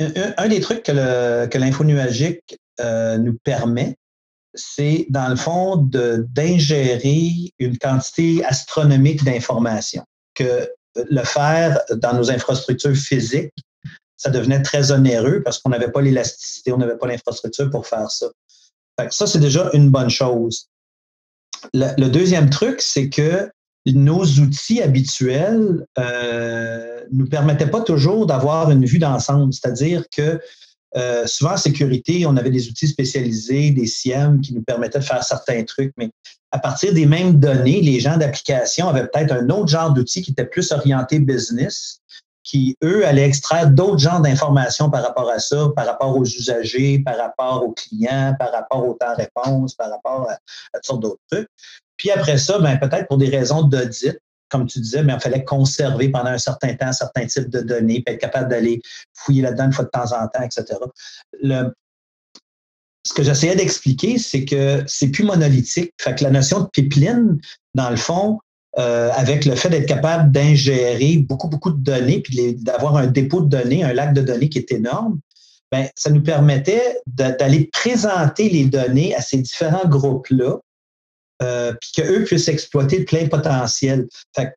euh, 0.00 0.32
un, 0.36 0.48
des 0.48 0.60
trucs 0.60 0.82
que 0.82 1.58
l'info 1.58 1.84
nuagique 1.84 2.58
euh, 2.80 3.18
nous 3.18 3.36
permet, 3.44 3.96
c'est 4.54 5.06
dans 5.10 5.28
le 5.28 5.36
fond 5.36 5.76
d'ingérer 5.76 7.52
une 7.58 7.76
quantité 7.78 8.44
astronomique 8.44 9.22
d'informations 9.22 10.04
que 10.34 10.70
le 10.94 11.22
faire 11.24 11.78
dans 11.90 12.14
nos 12.14 12.30
infrastructures 12.30 12.96
physiques 12.96 13.52
ça 14.16 14.30
devenait 14.30 14.62
très 14.62 14.90
onéreux 14.92 15.42
parce 15.42 15.58
qu'on 15.58 15.70
n'avait 15.70 15.90
pas 15.90 16.00
l'élasticité, 16.00 16.72
on 16.72 16.78
n'avait 16.78 16.96
pas 16.96 17.06
l'infrastructure 17.06 17.70
pour 17.70 17.86
faire 17.86 18.10
ça. 18.10 18.26
ça, 19.10 19.26
c'est 19.26 19.38
déjà 19.38 19.70
une 19.72 19.90
bonne 19.90 20.10
chose. 20.10 20.68
Le, 21.74 22.08
deuxième 22.08 22.50
truc, 22.50 22.80
c'est 22.80 23.08
que 23.08 23.48
nos 23.86 24.24
outils 24.24 24.82
habituels 24.82 25.86
euh, 25.98 27.00
nous 27.12 27.28
permettaient 27.28 27.70
pas 27.70 27.82
toujours 27.82 28.26
d'avoir 28.26 28.70
une 28.70 28.84
vue 28.84 28.98
d'ensemble. 28.98 29.52
C'est-à-dire 29.52 30.04
que 30.10 30.40
euh, 30.96 31.26
souvent 31.26 31.52
en 31.52 31.56
sécurité, 31.56 32.26
on 32.26 32.36
avait 32.36 32.50
des 32.50 32.68
outils 32.68 32.88
spécialisés, 32.88 33.70
des 33.70 33.86
SIEM 33.86 34.40
qui 34.40 34.54
nous 34.54 34.62
permettaient 34.62 34.98
de 34.98 35.04
faire 35.04 35.22
certains 35.22 35.62
trucs, 35.64 35.92
mais 35.98 36.10
à 36.52 36.58
partir 36.58 36.94
des 36.94 37.06
mêmes 37.06 37.38
données, 37.38 37.82
les 37.82 38.00
gens 38.00 38.16
d'application 38.16 38.88
avaient 38.88 39.06
peut-être 39.06 39.32
un 39.32 39.50
autre 39.50 39.68
genre 39.68 39.92
d'outil 39.92 40.22
qui 40.22 40.30
était 40.30 40.46
plus 40.46 40.72
orienté 40.72 41.18
business 41.18 42.00
qui, 42.46 42.76
eux, 42.84 43.04
allaient 43.04 43.26
extraire 43.26 43.68
d'autres 43.68 43.98
genres 43.98 44.20
d'informations 44.20 44.88
par 44.88 45.02
rapport 45.02 45.28
à 45.28 45.40
ça, 45.40 45.68
par 45.74 45.84
rapport 45.84 46.16
aux 46.16 46.24
usagers, 46.24 47.00
par 47.00 47.18
rapport 47.18 47.64
aux 47.64 47.72
clients, 47.72 48.34
par 48.38 48.52
rapport 48.52 48.86
au 48.86 48.94
temps-réponse, 48.94 49.74
par 49.74 49.90
rapport 49.90 50.30
à, 50.30 50.38
toutes 50.74 50.86
sortes 50.86 51.02
d'autres 51.02 51.22
trucs. 51.28 51.48
Puis 51.96 52.10
après 52.12 52.38
ça, 52.38 52.60
ben, 52.60 52.78
peut-être 52.78 53.08
pour 53.08 53.18
des 53.18 53.28
raisons 53.28 53.62
d'audit, 53.62 54.16
comme 54.48 54.66
tu 54.66 54.78
disais, 54.78 55.02
mais 55.02 55.14
il 55.14 55.20
fallait 55.20 55.44
conserver 55.44 56.08
pendant 56.08 56.30
un 56.30 56.38
certain 56.38 56.72
temps 56.76 56.92
certains 56.92 57.26
types 57.26 57.50
de 57.50 57.62
données, 57.62 58.00
puis 58.06 58.14
être 58.14 58.20
capable 58.20 58.48
d'aller 58.48 58.80
fouiller 59.12 59.42
là-dedans 59.42 59.64
une 59.64 59.72
fois 59.72 59.84
de 59.84 59.90
temps 59.90 60.12
en 60.12 60.28
temps, 60.28 60.42
etc. 60.42 60.78
Le, 61.42 61.74
ce 63.04 63.12
que 63.12 63.24
j'essayais 63.24 63.56
d'expliquer, 63.56 64.18
c'est 64.18 64.44
que 64.44 64.84
c'est 64.86 65.08
plus 65.08 65.24
monolithique. 65.24 65.92
Fait 66.00 66.14
que 66.14 66.22
la 66.22 66.30
notion 66.30 66.60
de 66.60 66.66
pipeline, 66.66 67.40
dans 67.74 67.90
le 67.90 67.96
fond, 67.96 68.38
euh, 68.78 69.10
avec 69.14 69.46
le 69.46 69.54
fait 69.54 69.70
d'être 69.70 69.86
capable 69.86 70.30
d'ingérer 70.30 71.16
beaucoup, 71.16 71.48
beaucoup 71.48 71.70
de 71.70 71.82
données, 71.82 72.20
puis 72.20 72.54
d'avoir 72.56 72.96
un 72.96 73.06
dépôt 73.06 73.40
de 73.40 73.48
données, 73.48 73.82
un 73.82 73.94
lac 73.94 74.12
de 74.12 74.20
données 74.20 74.50
qui 74.50 74.58
est 74.58 74.70
énorme, 74.70 75.18
ben, 75.72 75.88
ça 75.96 76.10
nous 76.10 76.22
permettait 76.22 77.00
d'aller 77.06 77.70
présenter 77.72 78.50
les 78.50 78.66
données 78.66 79.14
à 79.14 79.22
ces 79.22 79.38
différents 79.38 79.88
groupes-là, 79.88 80.58
euh, 81.42 81.72
puis 81.80 81.90
qu'eux 81.96 82.24
puissent 82.24 82.48
exploiter 82.48 82.98
le 82.98 83.06
plein 83.06 83.26
potentiel. 83.28 84.06
Fait 84.34 84.52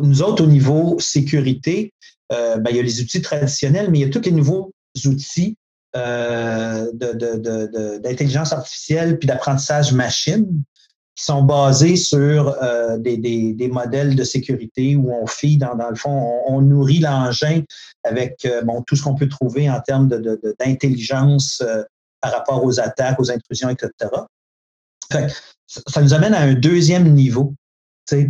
nous 0.00 0.22
autres, 0.22 0.44
au 0.44 0.46
niveau 0.46 0.98
sécurité, 1.00 1.92
euh, 2.32 2.56
ben, 2.58 2.70
il 2.70 2.76
y 2.76 2.80
a 2.80 2.82
les 2.84 3.00
outils 3.00 3.20
traditionnels, 3.20 3.90
mais 3.90 3.98
il 3.98 4.02
y 4.02 4.04
a 4.04 4.10
tous 4.10 4.22
les 4.22 4.30
nouveaux 4.30 4.72
outils 5.06 5.56
d'intelligence 8.04 8.52
artificielle 8.52 9.18
puis 9.18 9.26
d'apprentissage 9.26 9.92
machine 9.92 10.62
qui 11.14 11.24
sont 11.24 11.42
basés 11.42 11.96
sur 11.96 12.56
euh, 12.62 12.96
des, 12.98 13.68
modèles 13.70 14.14
de 14.14 14.24
sécurité 14.24 14.96
où 14.96 15.12
on 15.12 15.26
fille, 15.26 15.58
dans, 15.58 15.74
dans 15.74 15.90
le 15.90 15.96
fond, 15.96 16.42
on, 16.46 16.60
nourrit 16.60 17.00
l'engin 17.00 17.62
avec 18.04 18.44
euh, 18.44 18.62
tout 18.86 18.96
ce 18.96 19.02
qu'on 19.02 19.14
peut 19.14 19.28
trouver 19.28 19.70
en 19.70 19.80
termes 19.80 20.08
d'intelligence 20.58 21.62
euh, 21.64 21.82
par 22.20 22.32
rapport 22.32 22.64
aux 22.64 22.80
attaques, 22.80 23.18
aux 23.18 23.30
intrusions, 23.30 23.70
etc. 23.70 23.90
ça 25.66 26.02
nous 26.02 26.14
amène 26.14 26.34
à 26.34 26.40
un 26.40 26.54
deuxième 26.54 27.12
niveau. 27.12 27.54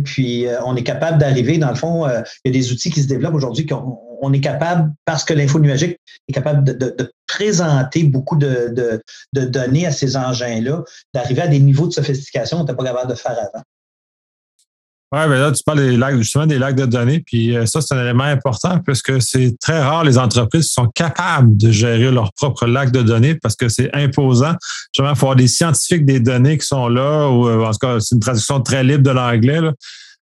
Puis 0.05 0.45
on 0.63 0.75
est 0.75 0.83
capable 0.83 1.17
d'arriver, 1.17 1.57
dans 1.57 1.69
le 1.69 1.75
fond, 1.75 2.07
il 2.07 2.23
y 2.45 2.49
a 2.49 2.51
des 2.51 2.71
outils 2.71 2.91
qui 2.91 3.01
se 3.01 3.07
développent 3.07 3.33
aujourd'hui 3.33 3.65
on 4.21 4.31
est 4.33 4.39
capable, 4.39 4.93
parce 5.05 5.23
que 5.23 5.33
l'info 5.33 5.59
nuagique 5.59 5.97
est 6.27 6.33
capable 6.33 6.63
de, 6.63 7.11
présenter 7.27 8.03
beaucoup 8.03 8.35
de, 8.35 9.01
données 9.33 9.85
à 9.85 9.91
ces 9.91 10.15
engins-là, 10.15 10.83
d'arriver 11.13 11.41
à 11.41 11.47
des 11.47 11.59
niveaux 11.59 11.87
de 11.87 11.93
sophistication 11.93 12.57
qu'on 12.57 12.63
n'était 12.63 12.75
pas 12.75 12.83
capable 12.83 13.09
de 13.09 13.15
faire 13.15 13.31
avant. 13.31 13.63
Oui, 15.13 15.19
mais 15.27 15.39
là, 15.39 15.51
tu 15.51 15.61
parles 15.65 16.17
justement 16.19 16.45
des 16.45 16.57
lacs 16.57 16.75
de 16.75 16.85
données, 16.85 17.19
puis 17.19 17.57
euh, 17.57 17.65
ça, 17.65 17.81
c'est 17.81 17.93
un 17.93 18.01
élément 18.01 18.23
important 18.23 18.79
parce 18.85 19.01
que 19.01 19.19
c'est 19.19 19.57
très 19.59 19.81
rare 19.81 20.05
les 20.05 20.17
entreprises 20.17 20.67
qui 20.67 20.73
sont 20.73 20.87
capables 20.87 21.57
de 21.57 21.69
gérer 21.69 22.11
leur 22.11 22.31
propre 22.31 22.65
lac 22.65 22.91
de 22.91 23.01
données 23.01 23.35
parce 23.35 23.57
que 23.57 23.67
c'est 23.67 23.93
imposant. 23.93 24.55
Justement, 24.93 25.13
il 25.13 25.17
faut 25.17 25.25
avoir 25.25 25.35
des 25.35 25.49
scientifiques 25.49 26.05
des 26.05 26.21
données 26.21 26.57
qui 26.57 26.65
sont 26.65 26.87
là, 26.87 27.27
ou 27.27 27.45
euh, 27.49 27.65
en 27.65 27.71
tout 27.71 27.79
cas, 27.79 27.99
c'est 27.99 28.15
une 28.15 28.21
traduction 28.21 28.61
très 28.61 28.85
libre 28.85 29.03
de 29.03 29.11
l'anglais. 29.11 29.59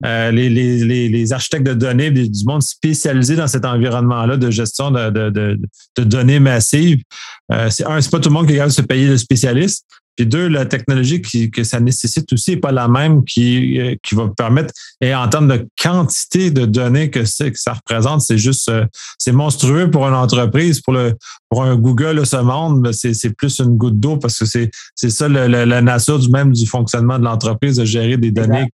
Euh, 0.04 0.30
les, 0.30 0.50
les, 0.50 1.09
les, 1.09 1.32
architectes 1.32 1.66
de 1.66 1.72
données 1.72 2.11
du 2.11 2.44
monde 2.44 2.62
spécialisé 2.62 3.35
dans 3.35 3.46
cet 3.46 3.64
environnement-là 3.64 4.37
de 4.37 4.50
gestion 4.50 4.90
de, 4.90 5.09
de, 5.09 5.59
de, 5.96 6.04
données 6.04 6.38
massives. 6.38 7.02
Euh, 7.50 7.70
c'est 7.70 7.87
un, 7.87 7.98
c'est 8.02 8.11
pas 8.11 8.20
tout 8.20 8.28
le 8.28 8.35
monde 8.35 8.46
qui 8.46 8.52
est 8.52 8.56
capable 8.56 8.72
de 8.72 8.76
se 8.76 8.82
payer 8.82 9.09
de 9.09 9.16
spécialiste. 9.16 9.87
Puis 10.14 10.26
deux, 10.26 10.48
la 10.48 10.66
technologie 10.66 11.22
qui, 11.22 11.50
que 11.50 11.64
ça 11.64 11.80
nécessite 11.80 12.30
aussi 12.32 12.52
n'est 12.52 12.56
pas 12.59 12.72
la 12.72 12.88
même 12.88 13.24
qui, 13.24 13.80
euh, 13.80 13.94
qui 14.02 14.14
va 14.14 14.28
permettre, 14.28 14.74
et 15.00 15.14
en 15.14 15.28
termes 15.28 15.48
de 15.48 15.66
quantité 15.82 16.50
de 16.50 16.66
données 16.66 17.09
que, 17.09 17.24
c'est, 17.24 17.52
que 17.52 17.59
ça 17.59 17.72
représente, 17.72 18.20
c'est 18.20 18.38
juste, 18.38 18.70
c'est 19.18 19.32
monstrueux 19.32 19.90
pour 19.90 20.06
une 20.06 20.14
entreprise. 20.14 20.82
Pour, 20.82 20.92
le, 20.92 21.14
pour 21.48 21.64
un 21.64 21.74
Google, 21.74 22.26
ce 22.26 22.37
monde, 22.37 22.92
c'est, 22.92 23.14
c'est 23.14 23.35
plus 23.35 23.61
une 23.61 23.78
goutte 23.78 23.98
d'eau 23.98 24.18
parce 24.18 24.38
que 24.38 24.44
c'est, 24.44 24.70
c'est 24.94 25.11
ça 25.11 25.26
la 25.28 25.80
nature 25.80 26.18
du 26.18 26.28
même 26.28 26.52
du 26.52 26.66
fonctionnement 26.66 27.18
de 27.18 27.24
l'entreprise, 27.24 27.76
de 27.76 27.87
gérer 27.87 28.18
des 28.18 28.30
données 28.30 28.68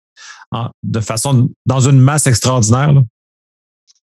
de 0.82 1.00
façon 1.00 1.50
dans 1.66 1.80
une 1.80 2.00
masse 2.00 2.26
extraordinaire. 2.26 2.92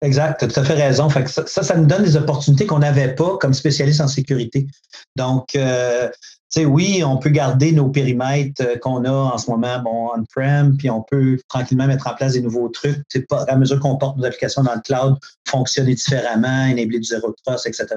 Exact, 0.01 0.39
tu 0.39 0.45
as 0.45 0.47
tout 0.49 0.60
à 0.60 0.63
fait 0.63 0.73
raison. 0.73 1.10
ça, 1.10 1.63
ça, 1.63 1.78
nous 1.78 1.86
donne 1.86 2.04
des 2.04 2.17
opportunités 2.17 2.65
qu'on 2.65 2.80
n'avait 2.80 3.15
pas 3.15 3.38
comme 3.38 3.54
spécialiste 3.54 4.01
en 4.01 4.08
sécurité. 4.08 4.67
Donc, 5.15 5.56
euh, 5.56 6.10
tu 6.10 6.62
sais, 6.62 6.65
oui, 6.65 7.01
on 7.04 7.17
peut 7.17 7.30
garder 7.30 7.71
nos 7.71 7.89
périmètres 7.89 8.62
euh, 8.62 8.78
qu'on 8.78 9.04
a 9.06 9.12
en 9.12 9.38
ce 9.38 9.49
moment 9.49 9.80
bon, 9.80 10.10
on-prem, 10.15 10.78
puis 10.78 10.89
on 10.89 11.01
peut 11.01 11.39
tranquillement 11.47 11.88
mettre 11.88 12.08
en 12.08 12.13
place 12.13 12.34
des 12.34 12.41
nouveaux 12.41 12.69
trucs. 12.69 13.01
À 13.47 13.56
mesure 13.56 13.80
qu'on 13.80 13.97
porte 13.97 14.17
nos 14.17 14.25
applications 14.25 14.63
dans 14.63 14.75
le 14.75 14.82
cloud, 14.82 15.17
fonctionner 15.47 15.95
différemment, 15.95 16.65
enabler 16.65 16.99
du 16.99 17.06
zéro 17.06 17.34
trust, 17.43 17.65
etc. 17.65 17.88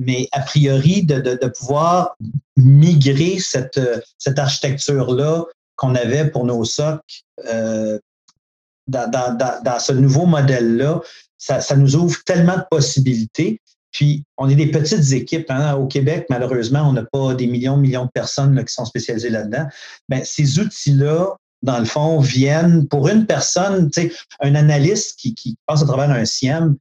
Mais 0.00 0.28
a 0.32 0.40
priori, 0.40 1.04
de, 1.04 1.20
de, 1.20 1.38
de 1.40 1.48
pouvoir 1.48 2.16
migrer 2.56 3.38
cette, 3.38 3.80
cette 4.16 4.38
architecture-là 4.38 5.44
qu'on 5.78 5.94
avait 5.94 6.28
pour 6.28 6.44
nos 6.44 6.64
SOC 6.64 7.00
euh, 7.46 7.98
dans, 8.88 9.78
ce 9.78 9.92
nouveau 9.92 10.26
modèle-là, 10.26 11.00
ça, 11.38 11.60
ça, 11.60 11.76
nous 11.76 11.96
ouvre 11.96 12.18
tellement 12.24 12.56
de 12.56 12.64
possibilités. 12.70 13.60
Puis, 13.92 14.24
on 14.36 14.48
est 14.48 14.54
des 14.54 14.70
petites 14.70 15.12
équipes. 15.12 15.50
Hein. 15.50 15.74
Au 15.74 15.86
Québec, 15.86 16.26
malheureusement, 16.30 16.80
on 16.80 16.92
n'a 16.92 17.04
pas 17.04 17.34
des 17.34 17.46
millions, 17.46 17.76
millions 17.76 18.06
de 18.06 18.10
personnes 18.10 18.54
là, 18.54 18.64
qui 18.64 18.72
sont 18.72 18.84
spécialisées 18.84 19.30
là-dedans. 19.30 19.66
Bien, 20.08 20.22
ces 20.24 20.58
outils-là, 20.58 21.36
dans 21.62 21.78
le 21.78 21.84
fond, 21.84 22.20
viennent 22.20 22.86
pour 22.86 23.08
une 23.08 23.26
personne, 23.26 23.90
un 24.40 24.54
analyste 24.54 25.18
qui, 25.18 25.34
qui, 25.34 25.56
passe 25.66 25.82
à 25.82 25.86
travers 25.86 26.10
un 26.10 26.24
SIEM, 26.24 26.76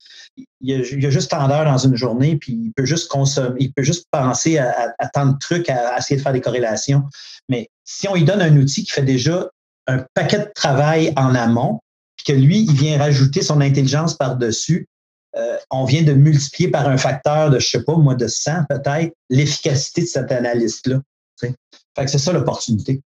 il 0.62 0.74
a, 0.74 1.08
a 1.08 1.10
juste 1.10 1.32
tant 1.32 1.48
d'heures 1.48 1.66
dans 1.66 1.78
une 1.78 1.96
journée, 1.96 2.36
puis 2.36 2.54
il 2.54 2.72
peut 2.74 2.86
juste 2.86 3.10
consommer, 3.10 3.58
il 3.60 3.74
peut 3.74 3.84
juste 3.84 4.08
penser 4.12 4.58
à, 4.60 4.94
tant 5.14 5.28
de 5.28 5.38
trucs, 5.40 5.70
à, 5.70 5.98
essayer 5.98 6.18
de 6.18 6.22
faire 6.22 6.34
des 6.34 6.42
corrélations. 6.42 7.04
Mais 7.50 7.70
si 7.86 8.08
on 8.08 8.14
lui 8.14 8.24
donne 8.24 8.42
un 8.42 8.56
outil 8.58 8.84
qui 8.84 8.92
fait 8.92 9.04
déjà 9.04 9.50
un 9.88 10.06
paquet 10.14 10.40
de 10.40 10.52
travail 10.54 11.12
en 11.16 11.34
amont, 11.34 11.80
puis 12.18 12.34
que 12.34 12.40
lui, 12.40 12.60
il 12.60 12.74
vient 12.74 12.98
rajouter 12.98 13.42
son 13.42 13.62
intelligence 13.62 14.16
par-dessus, 14.16 14.88
euh, 15.36 15.58
on 15.70 15.86
vient 15.86 16.04
de 16.04 16.14
multiplier 16.14 16.70
par 16.70 16.88
un 16.88 16.98
facteur 16.98 17.50
de, 17.50 17.60
je 17.60 17.68
sais 17.68 17.84
pas, 17.84 17.96
moi, 17.96 18.16
de 18.16 18.28
100 18.28 18.66
peut-être, 18.70 19.14
l'efficacité 19.30 20.02
de 20.02 20.08
cet 20.08 20.32
analyste-là. 20.32 21.02
Fait 21.40 22.06
que 22.06 22.12
c'est 22.12 22.20
ça 22.20 22.32
l'opportunité. 22.32 23.02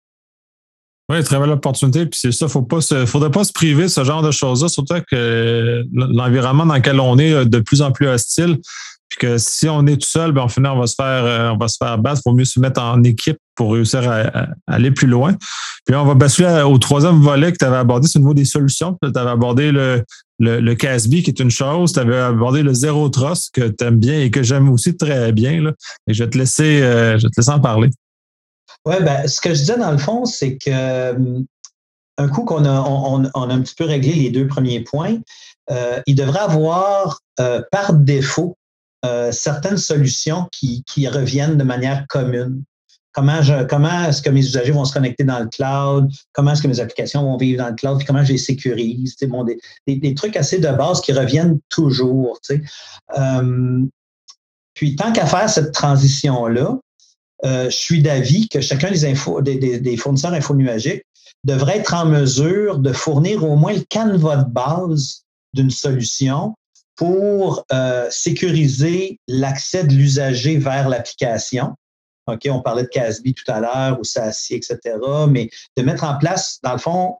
Oui, 1.10 1.24
très 1.24 1.40
belle 1.40 1.50
opportunité. 1.50 2.06
Puis 2.06 2.20
c'est 2.22 2.30
ça, 2.30 2.46
faut 2.46 2.62
pas 2.62 2.80
se, 2.80 3.04
faudrait 3.04 3.32
pas 3.32 3.42
se 3.42 3.52
priver 3.52 3.84
de 3.84 3.88
ce 3.88 4.04
genre 4.04 4.22
de 4.22 4.30
choses-là, 4.30 4.68
surtout 4.68 4.94
que 5.10 5.84
l'environnement 5.92 6.64
dans 6.64 6.76
lequel 6.76 7.00
on 7.00 7.18
est 7.18 7.44
de 7.44 7.58
plus 7.58 7.82
en 7.82 7.90
plus 7.90 8.06
hostile. 8.06 8.58
Puis 9.08 9.18
que 9.18 9.38
si 9.38 9.68
on 9.68 9.84
est 9.88 9.96
tout 9.96 10.08
seul, 10.08 10.30
ben, 10.30 10.46
on 10.46 10.78
va 10.78 10.86
se 10.86 10.94
faire, 10.94 11.24
euh, 11.24 11.50
on 11.50 11.56
va 11.56 11.66
se 11.66 11.78
faire 11.82 11.98
battre. 11.98 12.20
Il 12.24 12.30
faut 12.30 12.36
mieux 12.36 12.44
se 12.44 12.60
mettre 12.60 12.80
en 12.80 13.02
équipe 13.02 13.38
pour 13.56 13.72
réussir 13.72 14.08
à, 14.08 14.46
aller 14.68 14.92
plus 14.92 15.08
loin. 15.08 15.34
Puis 15.84 15.96
on 15.96 16.04
va 16.04 16.14
basculer 16.14 16.62
au 16.62 16.78
troisième 16.78 17.20
volet 17.20 17.50
que 17.50 17.56
tu 17.58 17.64
avais 17.64 17.78
abordé, 17.78 18.06
c'est 18.06 18.18
au 18.18 18.22
niveau 18.22 18.34
des 18.34 18.44
solutions. 18.44 18.96
Tu 19.02 19.18
avais 19.18 19.30
abordé 19.30 19.72
le, 19.72 20.04
le, 20.38 20.60
le 20.60 20.74
CASB 20.76 21.22
qui 21.22 21.30
est 21.30 21.40
une 21.40 21.50
chose, 21.50 21.92
tu 21.92 21.98
avais 21.98 22.18
abordé 22.18 22.62
le 22.62 22.72
zéro 22.72 23.08
trust 23.08 23.52
que 23.52 23.66
tu 23.66 23.84
aimes 23.84 23.98
bien 23.98 24.20
et 24.20 24.30
que 24.30 24.44
j'aime 24.44 24.68
aussi 24.68 24.96
très 24.96 25.32
bien. 25.32 25.60
Là. 25.60 25.72
Je 26.06 26.22
vais 26.22 26.30
te 26.30 26.38
laisser, 26.38 26.80
euh, 26.80 27.18
je 27.18 27.26
te 27.26 27.32
laisser 27.36 27.50
en 27.50 27.58
parler. 27.58 27.90
Oui, 28.86 28.96
ben, 29.02 29.26
ce 29.28 29.40
que 29.40 29.50
je 29.50 29.60
disais 29.60 29.76
dans 29.76 29.90
le 29.90 29.98
fond, 29.98 30.24
c'est 30.24 30.56
que 30.56 30.70
euh, 30.70 31.40
un 32.18 32.28
coup 32.28 32.44
qu'on 32.44 32.64
a, 32.64 32.80
on, 32.80 33.24
a 33.24 33.54
un 33.54 33.60
petit 33.60 33.74
peu 33.74 33.84
réglé 33.84 34.12
les 34.12 34.30
deux 34.30 34.46
premiers 34.46 34.80
points, 34.80 35.18
euh, 35.70 36.00
il 36.06 36.14
devrait 36.14 36.40
avoir 36.40 37.20
par 37.72 37.94
défaut 37.94 38.58
certaines 39.32 39.78
solutions 39.78 40.46
qui, 40.52 40.84
qui 40.84 41.08
reviennent 41.08 41.56
de 41.56 41.64
manière 41.64 42.06
commune. 42.08 42.64
Comment, 43.12 43.42
je, 43.42 43.64
comment 43.64 44.04
est-ce 44.04 44.22
que 44.22 44.30
mes 44.30 44.40
usagers 44.40 44.70
vont 44.70 44.84
se 44.84 44.92
connecter 44.92 45.24
dans 45.24 45.40
le 45.40 45.48
cloud? 45.48 46.10
Comment 46.32 46.52
est-ce 46.52 46.62
que 46.62 46.68
mes 46.68 46.78
applications 46.78 47.22
vont 47.22 47.36
vivre 47.36 47.62
dans 47.62 47.68
le 47.68 47.74
cloud? 47.74 47.98
Puis 47.98 48.06
comment 48.06 48.22
je 48.22 48.32
les 48.32 48.38
sécurise? 48.38 49.16
Bon, 49.22 49.44
des, 49.44 49.58
des, 49.86 50.14
trucs 50.14 50.36
assez 50.36 50.58
de 50.58 50.68
base 50.68 51.00
qui 51.00 51.12
reviennent 51.12 51.58
toujours. 51.68 52.38
Euh, 53.18 53.80
puis 54.74 54.94
tant 54.94 55.12
qu'à 55.12 55.26
faire 55.26 55.50
cette 55.50 55.72
transition-là, 55.72 56.70
euh, 56.70 56.76
je 57.44 57.70
suis 57.70 58.02
d'avis 58.02 58.48
que 58.48 58.60
chacun 58.60 58.90
des, 58.90 59.04
infos, 59.04 59.40
des, 59.40 59.56
des, 59.56 59.96
devrait 61.44 61.78
être 61.78 61.94
en 61.94 62.06
mesure 62.06 62.78
de 62.78 62.92
fournir 62.92 63.44
au 63.44 63.56
moins 63.56 63.72
le 63.72 63.84
canevas 63.88 64.44
de 64.44 64.50
base 64.50 65.24
d'une 65.54 65.70
solution 65.70 66.54
pour 66.96 67.64
euh, 67.72 68.06
sécuriser 68.10 69.18
l'accès 69.26 69.84
de 69.84 69.94
l'usager 69.94 70.58
vers 70.58 70.88
l'application 70.88 71.74
OK, 72.26 72.46
on 72.50 72.60
parlait 72.60 72.82
de 72.82 72.88
Casby 72.88 73.34
tout 73.34 73.50
à 73.50 73.60
l'heure, 73.60 73.98
ou 73.98 74.04
SASI, 74.04 74.54
etc., 74.54 74.78
mais 75.28 75.50
de 75.76 75.82
mettre 75.82 76.04
en 76.04 76.16
place, 76.18 76.58
dans 76.62 76.72
le 76.72 76.78
fond, 76.78 77.16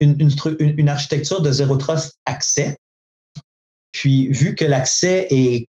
une, 0.00 0.88
architecture 0.88 1.40
de 1.40 1.52
zéro 1.52 1.76
trust 1.76 2.14
accès. 2.26 2.76
Puis, 3.92 4.28
vu 4.28 4.54
que 4.54 4.64
l'accès 4.64 5.26
est 5.30 5.68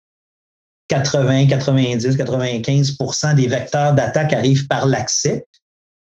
80, 0.89 1.47
90, 1.49 2.17
95% 2.17 3.35
des 3.35 3.49
vecteurs 3.49 3.95
d'attaque 3.95 4.33
arrivent 4.33 4.67
par 4.67 4.87
l'accès, 4.87 5.47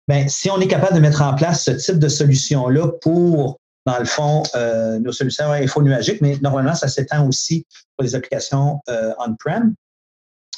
ben, 0.08 0.28
si 0.28 0.50
on 0.50 0.60
est 0.60 0.68
capable 0.68 0.96
de 0.96 1.00
mettre 1.00 1.22
en 1.22 1.36
place 1.36 1.64
ce 1.64 1.72
type 1.72 2.00
de 2.00 2.08
solution-là 2.08 2.92
pour, 3.02 3.60
dans 3.86 4.00
le 4.00 4.06
fond, 4.06 4.44
euh, 4.56 5.00
nos 5.00 5.12
solutions 5.12 5.52
info-nuagiques, 5.52 6.22
mais 6.22 6.38
normalement, 6.42 6.76
ça 6.76 6.88
s'étend 6.88 7.28
aussi 7.28 7.66
pour 7.96 8.04
les 8.04 8.16
applications 8.16 8.82
euh, 8.90 9.14
on-prem, 9.20 9.74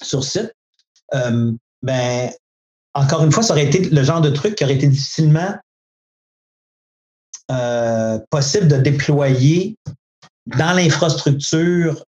sur 0.01 0.23
site, 0.23 0.53
euh, 1.13 1.51
ben, 1.81 2.31
encore 2.93 3.23
une 3.23 3.31
fois, 3.31 3.43
ça 3.43 3.53
aurait 3.53 3.65
été 3.65 3.89
le 3.89 4.03
genre 4.03 4.21
de 4.21 4.29
truc 4.29 4.55
qui 4.55 4.63
aurait 4.63 4.75
été 4.75 4.87
difficilement 4.87 5.55
possible 8.31 8.67
de 8.67 8.77
déployer 8.77 9.77
dans 10.47 10.73
l'infrastructure 10.73 12.03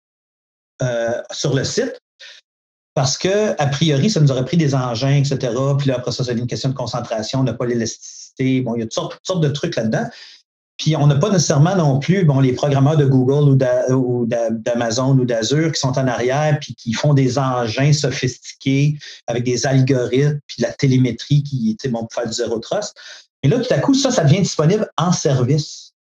sur 1.31 1.53
le 1.53 1.65
site. 1.65 1.99
Parce 2.93 3.17
que, 3.17 3.59
a 3.59 3.67
priori, 3.67 4.09
ça 4.09 4.19
nous 4.19 4.31
aurait 4.31 4.45
pris 4.45 4.57
des 4.57 4.75
engins, 4.75 5.15
etc. 5.15 5.51
Puis 5.79 5.87
là, 5.87 5.95
après 5.97 6.11
ça, 6.11 6.23
c'est 6.23 6.33
une 6.33 6.47
question 6.47 6.69
de 6.69 6.75
concentration, 6.75 7.43
de 7.43 7.51
pas 7.51 7.65
l'élasticité. 7.65 8.61
Bon, 8.61 8.75
il 8.75 8.79
y 8.79 8.83
a 8.83 8.87
toutes 8.87 9.19
sortes 9.23 9.41
de 9.41 9.49
trucs 9.49 9.75
là-dedans. 9.75 10.05
Puis 10.77 10.95
on 10.95 11.07
n'a 11.07 11.15
pas 11.15 11.29
nécessairement 11.29 11.75
non 11.75 11.99
plus 11.99 12.25
bon, 12.25 12.39
les 12.39 12.53
programmeurs 12.53 12.97
de 12.97 13.05
Google 13.05 13.57
ou 13.91 14.25
d'Amazon 14.25 15.17
ou 15.17 15.25
d'Azure 15.25 15.71
qui 15.71 15.79
sont 15.79 15.97
en 15.97 16.07
arrière 16.07 16.57
puis 16.59 16.73
qui 16.73 16.93
font 16.93 17.13
des 17.13 17.37
engins 17.37 17.93
sophistiqués 17.93 18.97
avec 19.27 19.43
des 19.43 19.67
algorithmes 19.67 20.39
puis 20.47 20.57
de 20.61 20.63
la 20.63 20.73
télémétrie 20.73 21.43
qui 21.43 21.71
était 21.71 21.89
bon 21.89 21.99
pour 21.99 22.13
faire 22.13 22.27
du 22.27 22.33
zéro 22.33 22.59
trust. 22.59 22.95
Mais 23.43 23.49
là, 23.49 23.59
tout 23.59 23.71
à 23.73 23.79
coup, 23.79 23.93
ça, 23.93 24.09
ça 24.09 24.23
devient 24.23 24.41
disponible 24.41 24.89
en 24.97 25.11
service. 25.11 25.93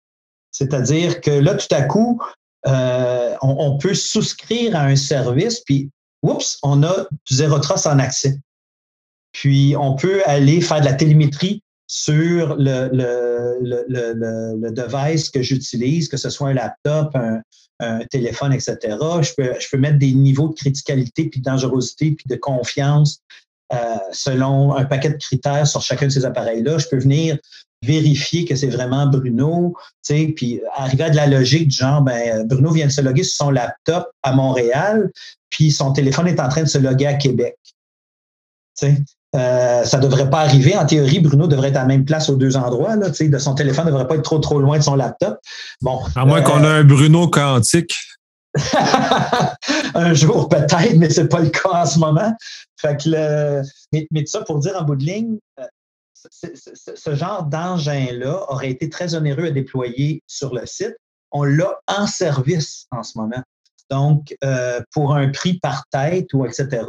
C'est-à-dire 0.52 1.20
que 1.20 1.30
là, 1.30 1.54
tout 1.54 1.74
à 1.74 1.82
coup, 1.82 2.22
euh, 2.66 3.34
on, 3.42 3.56
on, 3.58 3.78
peut 3.78 3.94
souscrire 3.94 4.76
à 4.76 4.84
un 4.84 4.96
service, 4.96 5.60
puis 5.60 5.90
oups, 6.22 6.58
on 6.62 6.82
a 6.82 7.06
du 7.26 7.34
zéro 7.34 7.58
trust 7.58 7.86
en 7.86 7.98
accès. 7.98 8.38
Puis 9.32 9.74
on 9.78 9.96
peut 9.96 10.22
aller 10.26 10.60
faire 10.60 10.80
de 10.80 10.84
la 10.84 10.92
télémétrie 10.92 11.62
sur 11.86 12.56
le, 12.56 12.88
device 14.70 15.30
que 15.30 15.42
j'utilise, 15.42 16.08
que 16.08 16.16
ce 16.16 16.30
soit 16.30 16.48
un 16.50 16.54
laptop, 16.54 17.14
un, 17.14 17.42
téléphone, 18.10 18.52
etc. 18.52 18.76
Je 18.82 19.34
peux, 19.34 19.54
je 19.58 19.68
peux 19.68 19.76
mettre 19.76 19.98
des 19.98 20.12
niveaux 20.12 20.48
de 20.48 20.54
criticalité, 20.54 21.28
puis 21.28 21.40
de 21.40 21.44
dangerosité, 21.44 22.12
puis 22.12 22.26
de 22.28 22.36
confiance 22.36 23.18
euh, 23.72 23.96
selon 24.12 24.76
un 24.76 24.84
paquet 24.84 25.10
de 25.10 25.16
critères 25.16 25.66
sur 25.66 25.82
chacun 25.82 26.06
de 26.06 26.12
ces 26.12 26.24
appareils-là. 26.24 26.78
Je 26.78 26.86
peux 26.88 26.98
venir 26.98 27.38
vérifier 27.82 28.44
que 28.44 28.54
c'est 28.54 28.68
vraiment 28.68 29.06
Bruno, 29.06 29.74
tu 30.04 30.14
sais, 30.14 30.32
puis 30.36 30.60
arriver 30.74 31.04
à 31.04 31.10
de 31.10 31.16
la 31.16 31.26
logique 31.26 31.68
du 31.68 31.76
genre, 31.76 32.02
ben, 32.02 32.46
Bruno 32.46 32.70
vient 32.70 32.86
de 32.86 32.92
se 32.92 33.00
loguer 33.00 33.24
sur 33.24 33.46
son 33.46 33.50
laptop 33.50 34.08
à 34.22 34.32
Montréal, 34.32 35.10
puis 35.50 35.70
son 35.70 35.92
téléphone 35.92 36.28
est 36.28 36.40
en 36.40 36.48
train 36.48 36.62
de 36.62 36.68
se 36.68 36.78
loguer 36.78 37.06
à 37.06 37.14
Québec. 37.14 37.56
Tu 38.78 38.86
sais, 38.86 38.96
euh, 39.34 39.84
ça 39.84 39.98
ne 39.98 40.02
devrait 40.02 40.28
pas 40.30 40.40
arriver. 40.40 40.76
En 40.76 40.86
théorie, 40.86 41.20
Bruno 41.20 41.46
devrait 41.46 41.68
être 41.68 41.76
à 41.76 41.80
la 41.80 41.86
même 41.86 42.04
place 42.04 42.28
aux 42.28 42.36
deux 42.36 42.56
endroits. 42.56 42.96
Là, 42.96 43.08
de 43.08 43.38
son 43.38 43.54
téléphone 43.54 43.86
ne 43.86 43.90
devrait 43.90 44.06
pas 44.06 44.16
être 44.16 44.22
trop, 44.22 44.38
trop 44.38 44.60
loin 44.60 44.78
de 44.78 44.82
son 44.82 44.94
laptop. 44.94 45.38
Bon, 45.80 46.00
à 46.14 46.24
moins 46.24 46.42
qu'on 46.42 46.62
ait 46.62 46.66
un 46.66 46.84
Bruno 46.84 47.28
quantique. 47.28 47.94
un 49.94 50.12
jour 50.12 50.48
peut-être, 50.50 50.96
mais 50.96 51.08
ce 51.08 51.22
n'est 51.22 51.28
pas 51.28 51.40
le 51.40 51.48
cas 51.48 51.70
en 51.70 51.86
ce 51.86 51.98
moment. 51.98 52.34
Fait 52.78 53.02
que 53.02 53.08
le, 53.08 53.62
mais, 53.92 54.06
mais 54.10 54.26
ça 54.26 54.42
pour 54.42 54.58
dire 54.58 54.76
en 54.78 54.82
bout 54.82 54.96
de 54.96 55.04
ligne, 55.04 55.38
euh, 55.58 55.64
ce 56.30 57.14
genre 57.14 57.44
d'engin-là 57.44 58.44
aurait 58.48 58.70
été 58.70 58.88
très 58.88 59.14
onéreux 59.14 59.46
à 59.46 59.50
déployer 59.50 60.22
sur 60.26 60.54
le 60.54 60.66
site. 60.66 60.96
On 61.30 61.44
l'a 61.44 61.78
en 61.86 62.06
service 62.06 62.86
en 62.90 63.02
ce 63.02 63.18
moment. 63.18 63.42
Donc, 63.90 64.34
euh, 64.44 64.80
pour 64.92 65.14
un 65.14 65.28
prix 65.30 65.58
par 65.58 65.86
tête 65.90 66.32
ou 66.34 66.46
etc., 66.46 66.84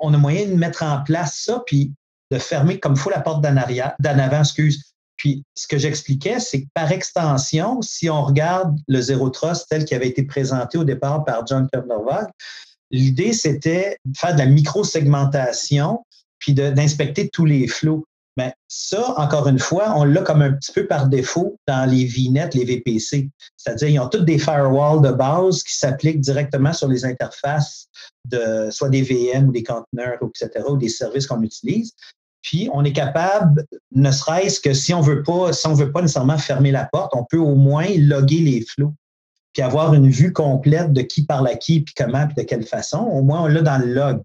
on 0.00 0.14
a 0.14 0.18
moyen 0.18 0.46
de 0.46 0.54
mettre 0.54 0.82
en 0.82 1.02
place 1.02 1.42
ça, 1.44 1.62
puis 1.66 1.92
de 2.30 2.38
fermer 2.38 2.78
comme 2.78 2.94
il 2.94 2.98
faut 2.98 3.10
la 3.10 3.20
porte 3.20 3.42
d'en 3.42 3.56
avant. 3.56 4.42
Puis, 5.16 5.44
ce 5.56 5.66
que 5.66 5.78
j'expliquais, 5.78 6.38
c'est 6.38 6.62
que 6.62 6.68
par 6.74 6.92
extension, 6.92 7.82
si 7.82 8.08
on 8.08 8.22
regarde 8.22 8.78
le 8.86 9.00
Zero 9.00 9.30
Trust 9.30 9.66
tel 9.68 9.84
qu'il 9.84 9.96
avait 9.96 10.08
été 10.08 10.22
présenté 10.22 10.78
au 10.78 10.84
départ 10.84 11.24
par 11.24 11.44
John 11.46 11.68
Kernervag, 11.72 12.28
l'idée, 12.92 13.32
c'était 13.32 13.98
de 14.04 14.16
faire 14.16 14.34
de 14.34 14.38
la 14.38 14.46
micro-segmentation 14.46 16.04
puis 16.38 16.54
d'inspecter 16.54 17.28
tous 17.28 17.44
les 17.44 17.66
flots. 17.66 18.06
Mais 18.38 18.54
ça, 18.68 19.14
encore 19.18 19.48
une 19.48 19.58
fois, 19.58 19.94
on 19.96 20.04
l'a 20.04 20.22
comme 20.22 20.42
un 20.42 20.52
petit 20.52 20.70
peu 20.70 20.86
par 20.86 21.08
défaut 21.08 21.58
dans 21.66 21.90
les 21.90 22.06
VNet, 22.06 22.50
les 22.54 22.64
VPC. 22.64 23.28
C'est-à-dire, 23.56 23.88
ils 23.88 23.98
ont 23.98 24.08
toutes 24.08 24.26
des 24.26 24.38
firewalls 24.38 25.02
de 25.02 25.10
base 25.10 25.64
qui 25.64 25.76
s'appliquent 25.76 26.20
directement 26.20 26.72
sur 26.72 26.86
les 26.86 27.04
interfaces 27.04 27.88
de 28.26 28.68
soit 28.70 28.90
des 28.90 29.02
VM 29.02 29.48
ou 29.48 29.52
des 29.52 29.64
conteneurs, 29.64 30.18
etc., 30.22 30.64
ou 30.68 30.76
des 30.76 30.88
services 30.88 31.26
qu'on 31.26 31.42
utilise. 31.42 31.90
Puis, 32.40 32.70
on 32.72 32.84
est 32.84 32.92
capable, 32.92 33.66
ne 33.90 34.12
serait-ce 34.12 34.60
que 34.60 34.72
si 34.72 34.94
on 34.94 35.00
veut 35.00 35.24
pas, 35.24 35.52
si 35.52 35.66
on 35.66 35.74
veut 35.74 35.90
pas 35.90 36.00
nécessairement 36.00 36.38
fermer 36.38 36.70
la 36.70 36.84
porte, 36.84 37.16
on 37.16 37.24
peut 37.24 37.38
au 37.38 37.56
moins 37.56 37.88
loguer 37.96 38.38
les 38.38 38.64
flots, 38.64 38.94
puis 39.52 39.62
avoir 39.62 39.94
une 39.94 40.10
vue 40.10 40.32
complète 40.32 40.92
de 40.92 41.02
qui 41.02 41.24
parle 41.24 41.48
à 41.48 41.56
qui, 41.56 41.80
puis 41.80 41.94
comment, 41.96 42.24
puis 42.28 42.36
de 42.36 42.42
quelle 42.42 42.64
façon. 42.64 42.98
Au 42.98 43.22
moins, 43.22 43.42
on 43.42 43.46
l'a 43.48 43.62
dans 43.62 43.78
le 43.78 43.92
log. 43.92 44.22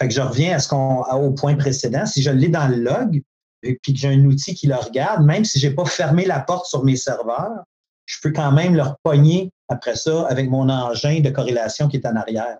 Fait 0.00 0.08
que 0.08 0.14
je 0.14 0.20
reviens 0.20 0.56
à 0.56 0.58
ce 0.58 0.66
qu'on, 0.66 1.04
au 1.04 1.30
point 1.30 1.54
précédent. 1.54 2.06
Si 2.06 2.22
je 2.22 2.30
l'ai 2.30 2.48
dans 2.48 2.66
le 2.66 2.78
log, 2.78 3.22
puis 3.62 3.94
que 3.94 3.98
j'ai 3.98 4.08
un 4.08 4.24
outil 4.24 4.54
qui 4.54 4.66
le 4.66 4.76
regarde, 4.76 5.24
même 5.24 5.44
si 5.44 5.58
je 5.58 5.68
n'ai 5.68 5.74
pas 5.74 5.84
fermé 5.84 6.24
la 6.24 6.40
porte 6.40 6.66
sur 6.66 6.84
mes 6.84 6.96
serveurs, 6.96 7.64
je 8.06 8.18
peux 8.22 8.32
quand 8.32 8.52
même 8.52 8.74
leur 8.74 8.96
pogner 9.02 9.50
après 9.68 9.96
ça 9.96 10.26
avec 10.26 10.50
mon 10.50 10.68
engin 10.68 11.20
de 11.20 11.30
corrélation 11.30 11.88
qui 11.88 11.96
est 11.96 12.06
en 12.06 12.16
arrière. 12.16 12.58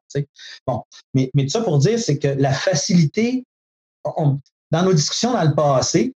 Bon, 0.67 0.83
mais, 1.15 1.31
mais 1.35 1.45
tout 1.45 1.51
ça 1.51 1.63
pour 1.63 1.79
dire, 1.79 1.99
c'est 1.99 2.19
que 2.19 2.29
la 2.29 2.53
facilité, 2.53 3.45
dans 4.05 4.83
nos 4.83 4.93
discussions 4.93 5.33
dans 5.33 5.45
le 5.45 5.55
passé, 5.55 6.15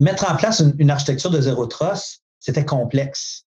mettre 0.00 0.30
en 0.30 0.36
place 0.36 0.62
une, 0.78 0.90
architecture 0.90 1.30
de 1.30 1.40
zéro 1.40 1.66
trust, 1.66 2.20
c'était 2.40 2.64
complexe. 2.64 3.44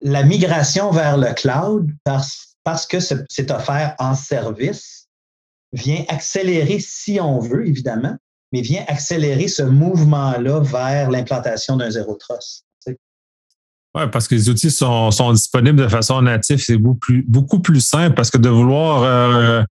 La 0.00 0.22
migration 0.22 0.90
vers 0.90 1.18
le 1.18 1.32
cloud, 1.34 1.90
parce, 2.04 2.56
parce 2.64 2.86
que 2.86 2.98
c'est 3.00 3.50
offert 3.50 3.94
en 3.98 4.14
service, 4.14 5.06
vient 5.72 6.04
accélérer, 6.08 6.80
si 6.80 7.20
on 7.20 7.38
veut, 7.38 7.66
évidemment, 7.66 8.16
mais 8.52 8.60
vient 8.60 8.84
accélérer 8.88 9.48
ce 9.48 9.62
mouvement-là 9.62 10.60
vers 10.60 11.10
l'implantation 11.10 11.76
d'un 11.76 11.90
zéro 11.90 12.14
trust. 12.14 12.64
Oui, 13.92 14.02
parce 14.12 14.28
que 14.28 14.36
les 14.36 14.48
outils 14.48 14.70
sont, 14.70 15.10
sont, 15.10 15.32
disponibles 15.32 15.82
de 15.82 15.88
façon 15.88 16.22
native. 16.22 16.62
C'est 16.64 16.76
beaucoup 16.76 16.98
plus, 16.98 17.24
beaucoup 17.26 17.58
plus 17.58 17.80
simple 17.80 18.14
parce 18.14 18.30
que 18.30 18.38
de 18.38 18.48
vouloir 18.48 19.02
euh, 19.02 19.62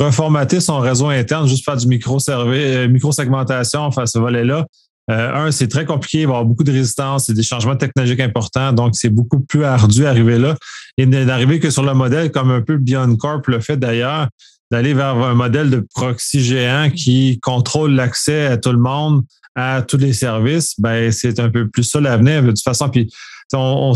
reformater 0.00 0.60
son 0.60 0.80
réseau 0.80 1.08
interne, 1.08 1.46
juste 1.46 1.64
faire 1.64 1.76
du 1.76 1.86
micro-segmentation, 1.86 2.88
micro 2.88 3.88
enfin, 3.88 4.06
ce 4.06 4.18
volet-là, 4.18 4.66
euh, 5.10 5.46
un, 5.46 5.50
c'est 5.50 5.68
très 5.68 5.84
compliqué, 5.84 6.20
il 6.20 6.26
va 6.26 6.32
y 6.32 6.34
avoir 6.34 6.44
beaucoup 6.44 6.64
de 6.64 6.72
résistance, 6.72 7.26
c'est 7.26 7.34
des 7.34 7.42
changements 7.42 7.76
technologiques 7.76 8.20
importants, 8.20 8.72
donc 8.72 8.94
c'est 8.94 9.10
beaucoup 9.10 9.40
plus 9.40 9.64
ardu 9.64 10.02
d'arriver 10.02 10.38
là. 10.38 10.56
Et 10.96 11.06
d'arriver 11.06 11.58
que 11.58 11.70
sur 11.70 11.82
le 11.82 11.94
modèle, 11.94 12.30
comme 12.30 12.50
un 12.50 12.62
peu 12.62 12.76
Beyond 12.78 13.16
Corp 13.16 13.46
le 13.48 13.60
fait 13.60 13.76
d'ailleurs, 13.76 14.28
d'aller 14.72 14.94
vers 14.94 15.16
un 15.16 15.34
modèle 15.34 15.68
de 15.68 15.86
proxy 15.94 16.40
géant 16.40 16.88
qui 16.90 17.38
contrôle 17.40 17.92
l'accès 17.92 18.46
à 18.46 18.56
tout 18.56 18.72
le 18.72 18.78
monde, 18.78 19.22
à 19.54 19.82
tous 19.82 19.98
les 19.98 20.14
services, 20.14 20.80
ben 20.80 21.12
c'est 21.12 21.38
un 21.40 21.50
peu 21.50 21.68
plus 21.68 21.84
ça 21.84 22.00
l'avenir. 22.00 22.42
De 22.42 22.48
toute 22.48 22.62
façon, 22.62 22.88
puis 22.88 23.12
on, 23.52 23.92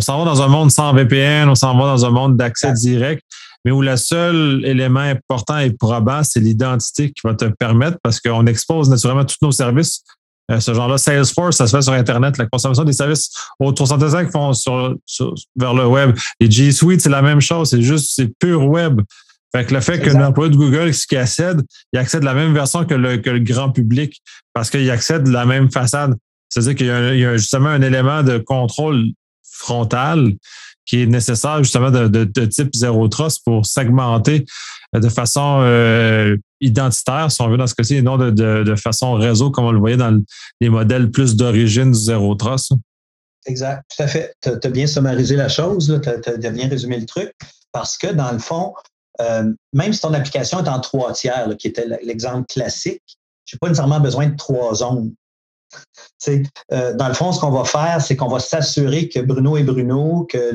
s'en 0.00 0.18
va 0.18 0.24
dans 0.24 0.40
un 0.40 0.48
monde 0.48 0.70
sans 0.70 0.94
VPN, 0.94 1.46
on 1.50 1.54
s'en 1.54 1.76
va 1.76 1.84
dans 1.84 2.06
un 2.06 2.10
monde 2.10 2.38
d'accès 2.38 2.72
direct, 2.72 3.22
mais 3.66 3.70
où 3.70 3.82
le 3.82 3.98
seul 3.98 4.62
élément 4.64 5.00
important 5.00 5.58
et 5.58 5.70
probant, 5.72 6.24
c'est 6.24 6.40
l'identité 6.40 7.10
qui 7.10 7.20
va 7.22 7.34
te 7.34 7.44
permettre, 7.44 7.98
parce 8.02 8.18
qu'on 8.18 8.46
expose 8.46 8.88
naturellement 8.88 9.26
tous 9.26 9.36
nos 9.42 9.52
services. 9.52 10.02
Euh, 10.50 10.58
ce 10.60 10.72
genre-là, 10.72 10.96
Salesforce, 10.96 11.58
ça 11.58 11.66
se 11.66 11.76
fait 11.76 11.82
sur 11.82 11.92
Internet. 11.92 12.38
La 12.38 12.46
consommation 12.46 12.84
des 12.84 12.94
services 12.94 13.30
au 13.60 13.70
365 13.72 14.32
font 14.32 14.54
sur, 14.54 14.96
vers 15.54 15.74
le 15.74 15.86
web. 15.86 16.16
Les 16.40 16.50
G 16.50 16.72
Suite, 16.72 17.02
c'est 17.02 17.10
la 17.10 17.20
même 17.20 17.42
chose. 17.42 17.68
C'est 17.68 17.82
juste, 17.82 18.12
c'est 18.16 18.32
pur 18.38 18.66
web. 18.66 19.02
Fait 19.54 19.64
que 19.64 19.74
le 19.74 19.80
fait 19.80 19.98
que 19.98 20.10
l'employé 20.10 20.50
de 20.50 20.56
Google 20.56 20.90
qui 20.92 21.16
accède, 21.16 21.62
il 21.92 21.98
accède 21.98 22.22
la 22.22 22.34
même 22.34 22.52
version 22.52 22.84
que 22.84 22.94
le, 22.94 23.16
que 23.16 23.30
le 23.30 23.40
grand 23.40 23.70
public 23.70 24.20
parce 24.52 24.70
qu'il 24.70 24.90
accède 24.90 25.24
de 25.24 25.30
la 25.30 25.46
même 25.46 25.70
façade. 25.70 26.14
C'est-à-dire 26.48 26.74
qu'il 26.74 26.86
y, 26.86 27.24
a 27.24 27.36
justement 27.36 27.68
un 27.68 27.82
élément 27.82 28.22
de 28.22 28.38
contrôle 28.38 29.04
frontal 29.42 30.32
qui 30.84 31.02
est 31.02 31.06
nécessaire 31.06 31.62
justement 31.62 31.90
de, 31.90 32.08
de, 32.08 32.44
type 32.46 32.74
zéro 32.74 33.08
trust 33.08 33.42
pour 33.44 33.66
segmenter 33.66 34.46
de 34.94 35.08
façon 35.10 35.60
euh, 35.60 36.36
identitaire, 36.60 37.30
si 37.30 37.42
on 37.42 37.48
veut, 37.48 37.58
dans 37.58 37.66
ce 37.66 37.74
cas-ci, 37.74 37.96
et 37.96 38.02
non 38.02 38.16
de, 38.16 38.30
de, 38.30 38.74
façon 38.76 39.12
réseau, 39.14 39.50
comme 39.50 39.66
on 39.66 39.72
le 39.72 39.78
voyait 39.78 39.98
dans 39.98 40.18
les 40.60 40.70
modèles 40.70 41.10
plus 41.10 41.36
d'origine 41.36 41.92
du 41.92 41.98
zéro 41.98 42.34
trust. 42.34 42.72
Exact, 43.46 43.82
tout 43.94 44.02
à 44.02 44.06
fait. 44.06 44.34
Tu 44.42 44.48
as, 44.50 44.70
bien 44.70 44.86
sommarisé 44.86 45.36
la 45.36 45.48
chose, 45.48 46.00
tu 46.02 46.08
as, 46.08 46.50
bien 46.50 46.68
résumé 46.68 46.98
le 46.98 47.06
truc, 47.06 47.32
parce 47.70 47.98
que 47.98 48.08
dans 48.08 48.32
le 48.32 48.38
fond, 48.38 48.72
euh, 49.20 49.52
même 49.72 49.92
si 49.92 50.00
ton 50.00 50.14
application 50.14 50.62
est 50.64 50.68
en 50.68 50.80
trois 50.80 51.12
tiers, 51.12 51.48
qui 51.58 51.68
était 51.68 51.86
l'exemple 52.02 52.46
classique, 52.46 53.02
je 53.44 53.56
n'ai 53.56 53.58
pas 53.58 53.68
nécessairement 53.68 54.00
besoin 54.00 54.26
de 54.26 54.36
trois 54.36 54.74
zones. 54.74 55.14
Euh, 56.72 56.94
dans 56.94 57.08
le 57.08 57.14
fond, 57.14 57.32
ce 57.32 57.40
qu'on 57.40 57.50
va 57.50 57.64
faire, 57.64 58.00
c'est 58.00 58.16
qu'on 58.16 58.28
va 58.28 58.40
s'assurer 58.40 59.08
que 59.08 59.20
Bruno 59.20 59.56
et 59.56 59.62
Bruno, 59.62 60.26
que 60.30 60.50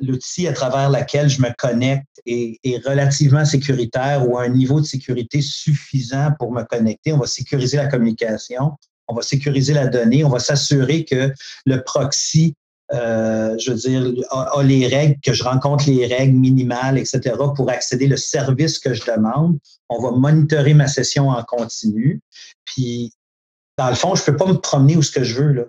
l'outil 0.00 0.48
à 0.48 0.52
travers 0.52 0.90
lequel 0.90 1.28
je 1.28 1.40
me 1.40 1.50
connecte 1.56 2.06
est, 2.26 2.58
est, 2.64 2.84
relativement 2.86 3.44
sécuritaire 3.44 4.28
ou 4.28 4.38
à 4.38 4.44
un 4.44 4.48
niveau 4.48 4.80
de 4.80 4.86
sécurité 4.86 5.40
suffisant 5.40 6.32
pour 6.38 6.52
me 6.52 6.62
connecter. 6.62 7.12
On 7.12 7.18
va 7.18 7.26
sécuriser 7.26 7.76
la 7.76 7.86
communication, 7.86 8.72
on 9.08 9.14
va 9.14 9.22
sécuriser 9.22 9.74
la 9.74 9.86
donnée, 9.86 10.24
on 10.24 10.28
va 10.28 10.38
s'assurer 10.38 11.04
que 11.04 11.32
le 11.66 11.82
proxy 11.82 12.54
euh, 12.92 13.56
je 13.58 13.70
veux 13.70 13.76
dire, 13.76 14.24
a, 14.30 14.62
les 14.62 14.86
règles, 14.86 15.16
que 15.22 15.32
je 15.32 15.44
rencontre 15.44 15.88
les 15.88 16.06
règles 16.06 16.36
minimales, 16.36 16.98
etc., 16.98 17.36
pour 17.54 17.70
accéder 17.70 18.12
au 18.12 18.16
service 18.16 18.78
que 18.78 18.94
je 18.94 19.04
demande. 19.04 19.58
On 19.88 20.00
va 20.00 20.10
monitorer 20.10 20.74
ma 20.74 20.88
session 20.88 21.28
en 21.28 21.42
continu. 21.44 22.20
Puis, 22.64 23.12
dans 23.78 23.88
le 23.88 23.94
fond, 23.94 24.14
je 24.14 24.22
ne 24.22 24.26
peux 24.26 24.36
pas 24.36 24.46
me 24.46 24.58
promener 24.58 24.96
où 24.96 25.02
ce 25.02 25.12
que 25.12 25.24
je 25.24 25.40
veux. 25.40 25.52
Là. 25.52 25.64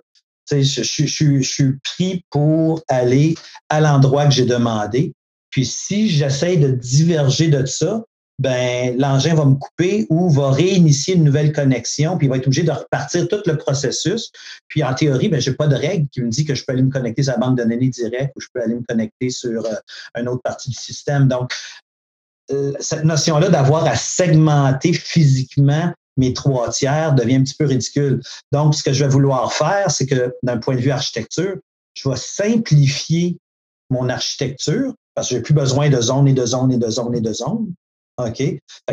Je, 0.50 0.62
je, 0.62 0.82
je, 0.82 1.40
je, 1.40 1.48
suis 1.48 1.78
pris 1.84 2.24
pour 2.30 2.82
aller 2.88 3.36
à 3.68 3.80
l'endroit 3.80 4.26
que 4.26 4.32
j'ai 4.32 4.44
demandé. 4.44 5.14
Puis 5.50 5.64
si 5.64 6.08
j'essaie 6.08 6.56
de 6.56 6.72
diverger 6.72 7.48
de 7.48 7.64
ça, 7.64 8.02
ben, 8.38 8.96
l'engin 8.98 9.34
va 9.34 9.44
me 9.44 9.54
couper 9.54 10.06
ou 10.10 10.30
va 10.30 10.50
réinitier 10.50 11.14
une 11.14 11.24
nouvelle 11.24 11.52
connexion, 11.52 12.16
puis 12.16 12.26
il 12.26 12.30
va 12.30 12.36
être 12.36 12.46
obligé 12.46 12.62
de 12.62 12.70
repartir 12.70 13.28
tout 13.28 13.42
le 13.46 13.56
processus. 13.56 14.30
Puis 14.68 14.82
en 14.82 14.94
théorie, 14.94 15.28
ben, 15.28 15.40
je 15.40 15.50
n'ai 15.50 15.56
pas 15.56 15.68
de 15.68 15.76
règle 15.76 16.08
qui 16.08 16.22
me 16.22 16.28
dit 16.28 16.44
que 16.44 16.54
je 16.54 16.64
peux 16.64 16.72
aller 16.72 16.82
me 16.82 16.90
connecter 16.90 17.22
sur 17.22 17.32
la 17.32 17.38
banque 17.38 17.58
de 17.58 17.62
données 17.62 17.88
directe 17.88 18.32
ou 18.36 18.40
je 18.40 18.48
peux 18.52 18.62
aller 18.62 18.74
me 18.74 18.82
connecter 18.82 19.30
sur 19.30 19.64
euh, 19.64 19.74
une 20.18 20.28
autre 20.28 20.42
partie 20.42 20.70
du 20.70 20.76
système. 20.76 21.28
Donc, 21.28 21.52
euh, 22.50 22.72
cette 22.80 23.04
notion-là 23.04 23.48
d'avoir 23.48 23.86
à 23.86 23.94
segmenter 23.94 24.92
physiquement 24.92 25.92
mes 26.16 26.32
trois 26.32 26.70
tiers 26.70 27.14
devient 27.14 27.36
un 27.36 27.42
petit 27.42 27.54
peu 27.54 27.66
ridicule. 27.66 28.20
Donc, 28.50 28.74
ce 28.74 28.82
que 28.82 28.92
je 28.92 29.04
vais 29.04 29.10
vouloir 29.10 29.52
faire, 29.52 29.90
c'est 29.90 30.06
que 30.06 30.34
d'un 30.42 30.58
point 30.58 30.74
de 30.74 30.80
vue 30.80 30.90
architecture, 30.90 31.56
je 31.94 32.08
vais 32.08 32.16
simplifier 32.16 33.38
mon 33.90 34.08
architecture 34.08 34.94
parce 35.14 35.28
que 35.28 35.34
je 35.34 35.38
n'ai 35.38 35.42
plus 35.42 35.54
besoin 35.54 35.90
de 35.90 36.00
zones 36.00 36.28
et 36.28 36.32
de 36.32 36.44
zones 36.44 36.72
et 36.72 36.78
de 36.78 36.88
zones 36.88 37.14
et 37.14 37.20
de 37.20 37.32
zones. 37.32 37.72
OK? 38.18 38.42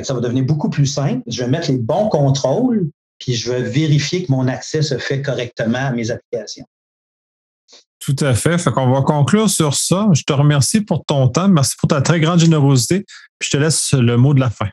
ça 0.02 0.14
va 0.14 0.20
devenir 0.22 0.46
beaucoup 0.46 0.70
plus 0.70 0.86
simple. 0.86 1.22
Je 1.28 1.44
vais 1.44 1.50
mettre 1.50 1.70
les 1.72 1.78
bons 1.78 2.10
contrôles, 2.10 2.90
puis 3.20 3.34
je 3.34 3.52
vais 3.52 3.62
vérifier 3.62 4.26
que 4.26 4.32
mon 4.32 4.48
accès 4.48 4.82
se 4.82 4.98
fait 4.98 5.22
correctement 5.22 5.88
à 5.88 5.92
mes 5.92 6.12
applications. 6.12 6.66
Tout 8.00 8.16
à 8.22 8.34
fait. 8.34 8.58
Fait 8.58 8.72
qu'on 8.72 8.90
va 8.92 9.02
conclure 9.02 9.50
sur 9.50 9.76
ça. 9.76 10.08
Je 10.14 10.24
te 10.24 10.32
remercie 10.32 10.82
pour 10.82 11.04
ton 11.06 11.28
temps. 11.28 11.50
Merci 11.50 11.76
pour 11.78 11.90
ta 11.90 12.02
très 12.02 12.20
grande 12.20 12.40
générosité. 12.40 13.06
Puis 13.38 13.50
je 13.52 13.58
te 13.58 13.58
laisse 13.58 13.94
le 13.94 14.16
mot 14.16 14.34
de 14.34 14.40
la 14.40 14.50
fin. 14.50 14.70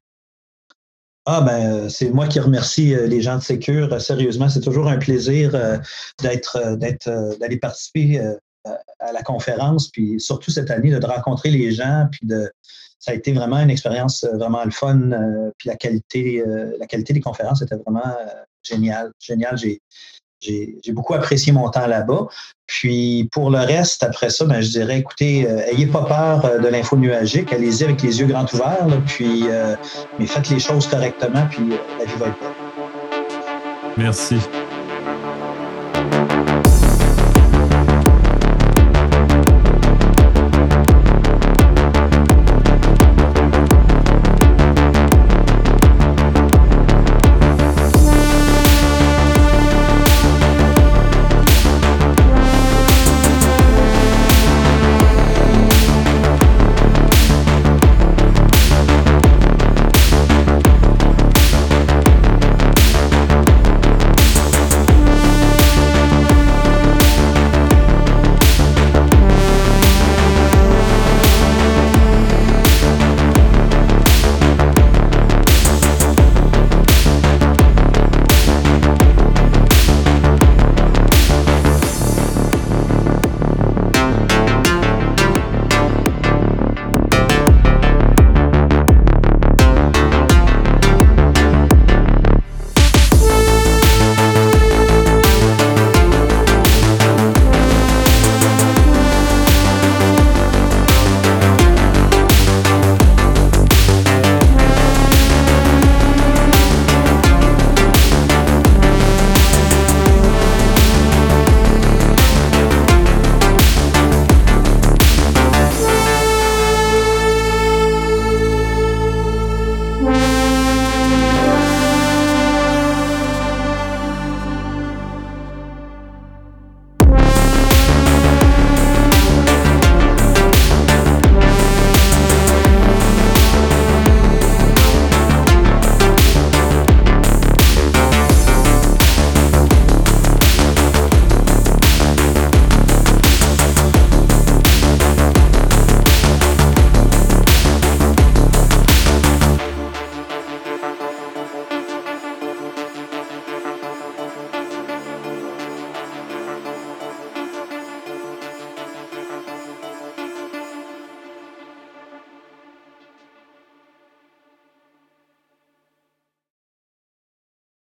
Ah 1.29 1.41
ben, 1.41 1.73
euh, 1.73 1.89
c'est 1.89 2.11
moi 2.11 2.29
qui 2.29 2.39
remercie 2.39 2.95
euh, 2.95 3.09
les 3.09 3.21
gens 3.21 3.37
de 3.37 3.43
Secure. 3.43 3.93
Euh, 3.93 3.99
sérieusement, 3.99 4.49
c'est 4.49 4.61
toujours 4.61 4.87
un 4.87 4.97
plaisir 4.97 5.51
d'être, 6.23 6.77
d'être, 6.77 7.37
d'aller 7.41 7.59
participer 7.59 8.21
à 9.01 9.13
la 9.13 9.23
conférence, 9.23 9.89
puis 9.89 10.21
surtout 10.21 10.53
cette 10.53 10.71
année, 10.71 10.91
de 10.91 11.07
rencontrer 11.07 11.51
les 11.51 11.73
gens, 11.73 12.07
puis 12.11 12.27
de, 12.27 12.51
ça 12.99 13.13
a 13.13 13.15
été 13.15 13.33
vraiment 13.33 13.59
une 13.59 13.71
expérience 13.71 14.25
euh, 14.25 14.37
vraiment 14.37 14.65
le 14.65 14.71
fun. 14.71 15.13
Euh, 15.13 15.51
puis 15.59 15.69
la 15.69 15.77
qualité, 15.77 16.41
euh, 16.41 16.77
la 16.79 16.87
qualité 16.87 17.13
des 17.13 17.21
conférences 17.21 17.63
était 17.63 17.77
vraiment 17.77 18.17
géniale. 18.63 19.13
Génial. 19.21 19.57
J'ai, 19.57 19.81
j'ai, 20.41 20.93
beaucoup 20.93 21.15
apprécié 21.15 21.53
mon 21.53 21.69
temps 21.71 21.87
là-bas. 21.87 22.27
Puis 22.67 23.29
pour 23.33 23.51
le 23.51 23.59
reste, 23.59 24.03
après 24.03 24.31
ça, 24.31 24.45
ben, 24.45 24.61
je 24.61 24.71
dirais, 24.71 24.99
écoutez, 24.99 25.49
ayez 25.71 25.87
pas 25.87 26.05
peur 26.05 26.61
de 26.61 26.69
l'info 26.69 26.97
nuagique, 26.97 27.53
allez-y 27.53 27.85
avec 27.85 28.03
les 28.03 28.21
yeux 28.21 28.27
grands 28.27 28.47
ouverts, 28.53 28.87
puis, 29.07 29.45
mais 30.19 30.27
faites 30.27 30.49
les 30.51 30.59
choses 30.59 30.87
correctement, 30.89 31.47
puis 31.49 31.71
la 31.99 32.05
vie 32.05 32.17
va 32.19 32.27
être 32.27 32.39
bonne. 32.39 32.53
Merci. 33.97 34.37